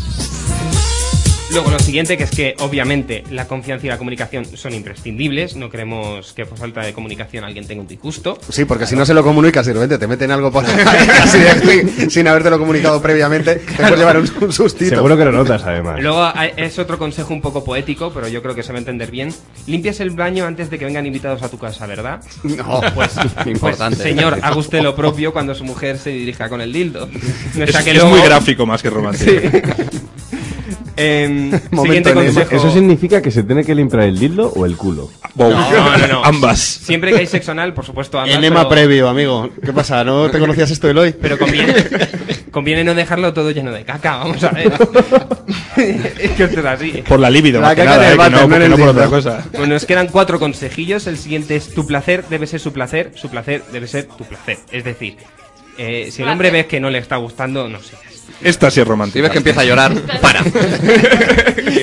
Luego 1.53 1.71
lo 1.71 1.79
siguiente, 1.79 2.17
que 2.17 2.25
es 2.25 2.31
que 2.31 2.57
obviamente 2.61 3.23
la 3.31 3.47
confianza 3.47 3.87
y 3.87 3.89
la 3.89 3.99
comunicación 3.99 4.45
son 4.57 4.75
imprescindibles. 4.75 5.55
No 5.55 5.71
queremos 5.71 6.33
que 6.33 6.47
por 6.47 6.59
falta 6.59 6.81
de 6.81 6.93
comunicación 6.93 7.45
alguien 7.45 7.65
tenga 7.67 7.83
un 7.83 7.87
disgusto. 7.87 8.39
Sí, 8.49 8.65
porque 8.65 8.87
si 8.87 8.97
no 8.97 9.07
se 9.07 9.15
lo 9.15 9.23
comunicas 9.23 9.65
y 9.67 9.69
de 9.69 9.75
repente 9.75 9.99
te 9.99 10.07
meten 10.09 10.33
algo 10.33 10.51
por 10.51 10.65
sin, 10.67 12.11
sin 12.11 12.27
habértelo 12.27 12.59
comunicado 12.59 13.01
previamente, 13.01 13.57
te 13.57 13.75
puedes 13.77 13.99
llevar 13.99 14.19
un, 14.19 14.29
un 14.41 14.53
sustito. 14.53 14.97
Seguro 14.97 15.17
que 15.17 15.25
lo 15.27 15.33
notas, 15.33 15.63
además. 15.65 16.01
Luego 16.01 16.27
es 16.57 16.79
otro 16.79 16.99
consejo 16.99 17.33
un 17.33 17.41
poco 17.43 17.63
poético, 17.63 18.11
pero 18.13 18.27
yo 18.27 18.43
creo 18.43 18.55
que 18.57 18.63
se 18.65 18.73
va 18.73 18.79
a 18.79 18.81
entender 18.81 19.11
bien. 19.13 19.33
Limpias 19.67 20.01
el 20.01 20.11
baño 20.11 20.47
antes 20.47 20.71
de 20.71 20.79
que 20.79 20.87
vengan 20.87 21.07
invitados 21.07 21.43
a 21.43 21.49
tu 21.51 21.59
casa, 21.59 21.87
¿verdad? 21.87 22.21
No. 22.43 22.81
Pues, 22.95 23.13
Importante. 23.47 23.97
pues, 23.97 24.09
señor, 24.09 24.39
haga 24.43 24.57
usted 24.57 24.81
lo 24.83 24.97
propio 24.97 25.33
cuando 25.33 25.55
su 25.55 25.63
mujer 25.65 25.99
se 25.99 26.11
dirija 26.11 26.49
con 26.49 26.61
el 26.61 26.73
dildo. 26.73 27.09
No 27.55 27.65
Es, 27.65 27.77
que 27.85 27.91
es 27.91 27.97
luego- 27.97 28.11
muy 28.11 28.21
gráfico 28.23 28.67
más 28.67 28.83
que 28.83 28.91
romántico. 28.91 29.31
Momento 31.71 31.83
siguiente 31.83 32.15
consejo. 32.15 32.57
¿Eso 32.57 32.71
significa 32.71 33.21
que 33.21 33.31
se 33.31 33.43
tiene 33.43 33.65
que 33.65 33.75
limpiar 33.75 34.05
el 34.05 34.19
dildo 34.19 34.53
o 34.55 34.65
el 34.67 34.77
culo? 34.77 35.11
No, 35.35 35.51
no, 35.51 36.07
no. 36.07 36.25
Ambas. 36.25 36.59
Siempre 36.61 37.13
que 37.13 37.19
hay 37.19 37.27
sexo 37.27 37.53
anal, 37.53 37.75
por 37.75 37.85
supuesto, 37.85 38.19
ambas. 38.19 38.37
Enema 38.37 38.61
pero- 38.61 38.69
previo, 38.69 39.09
amigo. 39.09 39.51
¿Qué 39.65 39.73
pasa? 39.73 40.05
¿No 40.05 40.31
te 40.31 40.39
conocías 40.39 40.71
esto 40.71 40.87
del 40.87 40.99
hoy? 40.99 41.15
Pero 41.21 41.39
conviene, 41.39 41.75
conviene 42.51 42.85
no 42.85 42.95
dejarlo 42.95 43.33
todo 43.33 43.51
lleno 43.51 43.73
de 43.73 43.85
caca, 43.85 44.17
vamos 44.19 44.43
a 44.45 44.51
ver. 44.51 44.73
es 45.77 46.31
que 46.33 46.45
esto 46.45 46.61
es 46.61 46.67
así. 46.67 47.03
Por 47.07 47.21
la 47.21 47.31
libido, 47.31 47.61
La 47.61 47.69
más 47.69 47.77
que 47.77 47.85
caca 47.85 47.97
nada, 47.97 48.09
eh, 48.09 48.17
que 48.17 48.31
no, 48.31 48.69
no 48.69 48.77
por 48.77 48.89
otra 48.89 49.07
cosa. 49.09 49.45
Bueno, 49.53 49.75
nos 49.75 49.87
quedan 49.87 50.09
cuatro 50.09 50.39
consejillos. 50.39 51.07
El 51.07 51.19
siguiente 51.19 51.57
es 51.57 51.75
tu 51.75 51.87
placer 51.87 52.25
debe 52.31 52.47
ser 52.47 52.61
su 52.61 52.73
placer, 52.73 53.13
su 53.15 53.29
placer 53.29 53.63
debe 53.73 53.87
ser 53.89 54.07
tu 54.07 54.25
placer. 54.25 54.59
Es 54.71 54.85
decir, 54.85 55.17
eh, 55.79 56.09
si 56.11 56.23
el 56.23 56.29
hombre 56.29 56.51
ves 56.51 56.67
que 56.67 56.81
no 56.81 56.91
le 56.91 56.99
está 56.99 57.17
gustando, 57.17 57.69
no 57.69 57.81
sigas. 57.81 58.03
Esta 58.43 58.71
sí 58.71 58.81
es 58.81 58.85
Si 58.85 58.89
romántica. 58.89 59.23
ves 59.23 59.31
que 59.33 59.39
empieza 59.39 59.61
a 59.61 59.65
llorar, 59.65 59.93
para. 60.21 60.43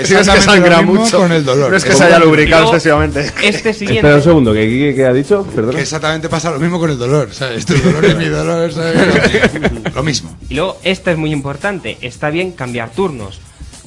Si 0.03 0.15
ves 0.15 0.27
que 0.29 0.41
sangra 0.41 0.81
mucho. 0.81 1.19
con 1.19 1.31
el 1.31 1.45
dolor. 1.45 1.71
No 1.71 1.77
es 1.77 1.83
que 1.85 1.93
se 1.93 2.03
haya 2.03 2.19
lubricado 2.19 2.65
excesivamente. 2.65 3.31
Este 3.43 3.73
siguiente. 3.73 3.99
Espera 3.99 4.15
un 4.15 4.23
segundo, 4.23 4.53
¿qué, 4.53 4.67
qué, 4.67 4.93
qué 4.95 5.05
ha 5.05 5.13
dicho? 5.13 5.45
Perdona. 5.55 5.75
Que 5.75 5.83
exactamente 5.83 6.27
pasa 6.29 6.51
lo 6.51 6.59
mismo 6.59 6.79
con 6.79 6.89
el 6.89 6.97
dolor, 6.97 7.33
¿sabes? 7.33 7.65
Tu 7.65 7.75
dolor 7.75 8.03
es 8.05 8.15
mi 8.17 8.25
dolor, 8.25 8.71
¿sabes? 8.73 9.51
Lo 9.93 10.03
mismo. 10.03 10.35
Y 10.49 10.55
luego, 10.55 10.77
esta 10.83 11.11
es 11.11 11.17
muy 11.17 11.31
importante. 11.31 11.97
Está 12.01 12.29
bien 12.29 12.51
cambiar 12.51 12.91
turnos. 12.91 13.39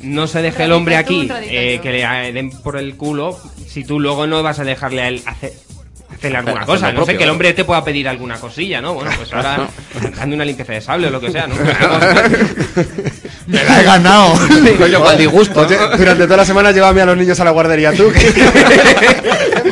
No 0.03 0.27
se 0.27 0.43
deje 0.43 0.65
el 0.65 0.73
hombre 0.73 0.97
aquí 0.97 1.29
eh, 1.45 1.81
que 1.83 1.91
le 1.91 2.03
eh, 2.03 2.33
den 2.33 2.51
por 2.51 2.77
el 2.77 2.97
culo 2.97 3.39
si 3.67 3.85
tú 3.85 3.99
luego 3.99 4.27
no 4.27 4.43
vas 4.43 4.59
a 4.59 4.65
dejarle 4.65 5.03
a 5.03 5.09
él 5.09 5.23
hacer, 5.27 5.53
hacerle 6.25 6.39
alguna 6.39 6.63
Hacer 6.63 6.67
cosa. 6.67 6.87
No 6.87 6.91
sé, 6.93 6.97
propio, 6.97 7.19
que 7.19 7.25
el 7.25 7.31
hombre 7.31 7.53
te 7.53 7.65
pueda 7.65 7.85
pedir 7.85 8.09
alguna 8.09 8.37
cosilla, 8.37 8.81
¿no? 8.81 8.95
Bueno, 8.95 9.11
pues 9.17 9.33
ahora 9.33 9.69
dando 10.17 10.37
una 10.37 10.45
limpieza 10.45 10.73
de 10.73 10.81
sable 10.81 11.09
o 11.09 11.11
lo 11.11 11.21
que 11.21 11.31
sea, 11.31 11.47
¿no? 11.47 11.55
Me 13.47 13.63
la 13.63 13.81
he 13.81 13.85
ganado. 13.85 14.35
Coño, 14.79 15.11
el 15.11 15.19
disgusto. 15.19 15.61
Oye, 15.61 15.77
durante 15.97 16.25
toda 16.25 16.39
la 16.39 16.45
semana 16.45 16.73
llévame 16.73 17.03
a 17.03 17.07
los 17.07 17.17
niños 17.17 17.39
a 17.41 17.45
la 17.45 17.51
guardería 17.51 17.93
tú. 17.93 18.11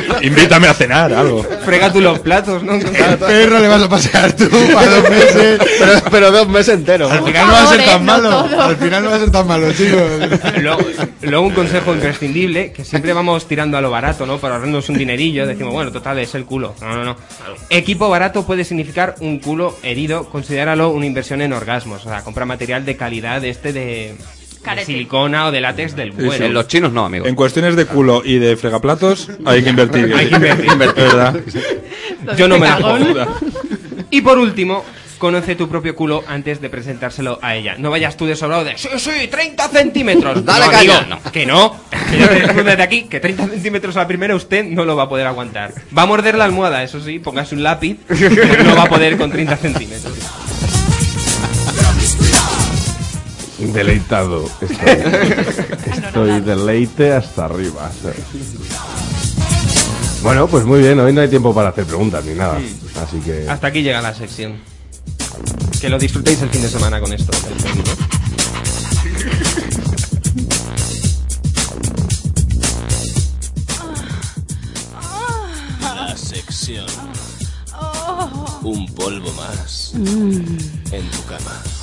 Invítame 0.21 0.67
a 0.67 0.73
cenar, 0.73 1.13
algo. 1.13 1.43
Frega 1.43 1.91
tú 1.91 2.01
los 2.01 2.19
platos, 2.19 2.63
¿no? 2.63 2.73
Al 2.73 3.17
perro 3.17 3.59
le 3.59 3.67
vas 3.67 3.83
a 3.83 3.89
pasear 3.89 4.33
tú 4.33 4.45
a 4.45 4.85
dos 4.85 5.09
meses. 5.09 5.59
pero, 5.79 5.91
pero 6.11 6.31
dos 6.31 6.47
meses 6.47 6.75
enteros. 6.75 7.11
Al 7.11 7.23
final 7.23 7.47
no 7.47 7.53
va 7.53 7.63
a 7.63 7.67
ser 7.67 7.85
tan 7.85 8.05
malo. 8.05 8.39
Al 8.39 8.75
final 8.77 9.03
no 9.03 9.09
va 9.09 9.15
a 9.15 9.19
ser 9.19 9.31
tan 9.31 9.47
malo, 9.47 9.71
chicos. 9.73 10.01
Luego, 10.61 10.81
luego 11.21 11.47
un 11.47 11.53
consejo 11.53 11.93
imprescindible, 11.93 12.71
que 12.71 12.83
siempre 12.83 13.13
vamos 13.13 13.47
tirando 13.47 13.77
a 13.77 13.81
lo 13.81 13.91
barato, 13.91 14.25
¿no? 14.25 14.37
Para 14.37 14.55
ahorrarnos 14.55 14.89
un 14.89 14.97
dinerillo, 14.97 15.45
decimos, 15.45 15.73
bueno, 15.73 15.91
total, 15.91 16.19
es 16.19 16.33
el 16.35 16.45
culo. 16.45 16.75
No, 16.81 16.95
no, 16.95 17.03
no. 17.03 17.15
Equipo 17.69 18.09
barato 18.09 18.45
puede 18.45 18.63
significar 18.63 19.15
un 19.19 19.39
culo 19.39 19.77
herido, 19.83 20.29
considéralo 20.29 20.89
una 20.89 21.05
inversión 21.05 21.41
en 21.41 21.53
orgasmos. 21.53 22.05
O 22.05 22.09
sea, 22.09 22.23
compra 22.23 22.45
material 22.45 22.85
de 22.85 22.97
calidad 22.97 23.43
este 23.43 23.73
de, 23.73 24.15
de 24.63 24.85
silicona 24.85 25.47
o 25.47 25.51
de 25.51 25.61
látex 25.61 25.95
del 25.95 26.11
bueno. 26.11 26.45
En 26.45 26.53
los 26.53 26.67
chinos 26.67 26.91
no, 26.91 27.05
amigo. 27.05 27.25
En 27.25 27.35
cuestiones 27.35 27.75
de 27.75 27.85
culo 27.85 28.21
y 28.23 28.37
de 28.39 28.55
fregaplatos 28.57 29.29
hay 29.45 29.63
que 29.63 29.69
invertir. 29.69 30.13
Hay 30.13 30.29
que 30.29 30.35
invertir. 30.35 30.67
¿Verdad? 30.95 31.39
Yo 32.37 32.47
no 32.47 32.57
me 32.57 32.67
la. 32.67 33.27
Y 34.09 34.21
por 34.21 34.37
último, 34.37 34.83
conoce 35.23 35.55
tu 35.55 35.69
propio 35.69 35.95
culo 35.95 36.21
antes 36.27 36.59
de 36.59 36.69
presentárselo 36.69 37.39
a 37.41 37.55
ella. 37.55 37.75
No 37.77 37.89
vayas 37.89 38.17
tú 38.17 38.25
de 38.25 38.35
sobrado 38.35 38.65
de, 38.65 38.77
sí, 38.77 38.89
sí, 38.97 39.27
30 39.29 39.69
centímetros. 39.69 40.43
Dale 40.43 40.65
no, 40.65 40.71
caña. 40.71 40.97
amigo, 40.97 41.31
que 41.31 41.45
no. 41.45 41.79
Que 42.09 42.19
yo 42.19 42.27
te 42.27 42.63
desde 42.63 42.83
aquí 42.83 43.03
que 43.03 43.19
30 43.19 43.47
centímetros 43.47 43.95
a 43.95 44.01
la 44.01 44.07
primera 44.07 44.35
usted 44.35 44.65
no 44.65 44.83
lo 44.83 44.95
va 44.95 45.03
a 45.03 45.09
poder 45.09 45.25
aguantar. 45.25 45.73
Va 45.97 46.01
a 46.01 46.05
morder 46.05 46.35
la 46.35 46.43
almohada, 46.43 46.83
eso 46.83 46.99
sí, 46.99 47.19
póngase 47.19 47.55
un 47.55 47.63
lápiz, 47.63 47.97
pero 48.05 48.63
no 48.65 48.75
va 48.75 48.83
a 48.83 48.89
poder 48.89 49.17
con 49.17 49.31
30 49.31 49.55
centímetros. 49.55 50.13
Deleitado. 53.71 54.49
Estoy, 54.61 54.77
estoy 56.03 56.41
deleite 56.41 57.13
hasta 57.13 57.45
arriba. 57.45 57.89
Bueno, 60.21 60.47
pues 60.47 60.65
muy 60.65 60.79
bien, 60.79 60.99
hoy 60.99 61.13
no 61.13 61.21
hay 61.21 61.27
tiempo 61.27 61.53
para 61.53 61.69
hacer 61.69 61.85
preguntas 61.85 62.23
ni 62.25 62.33
nada. 62.33 62.59
Así 63.01 63.19
que. 63.19 63.45
Hasta 63.47 63.67
aquí 63.67 63.81
llega 63.81 64.01
la 64.01 64.13
sección. 64.13 64.57
Que 65.79 65.89
lo 65.89 65.99
disfrutéis 65.99 66.41
el 66.41 66.49
fin 66.49 66.61
de 66.61 66.69
semana 66.69 66.99
con 66.99 67.11
esto. 67.11 67.31
La 75.81 76.17
sección. 76.17 76.85
Un 78.63 78.85
polvo 78.95 79.31
más 79.33 79.91
en 79.93 81.09
tu 81.11 81.23
cama. 81.25 81.82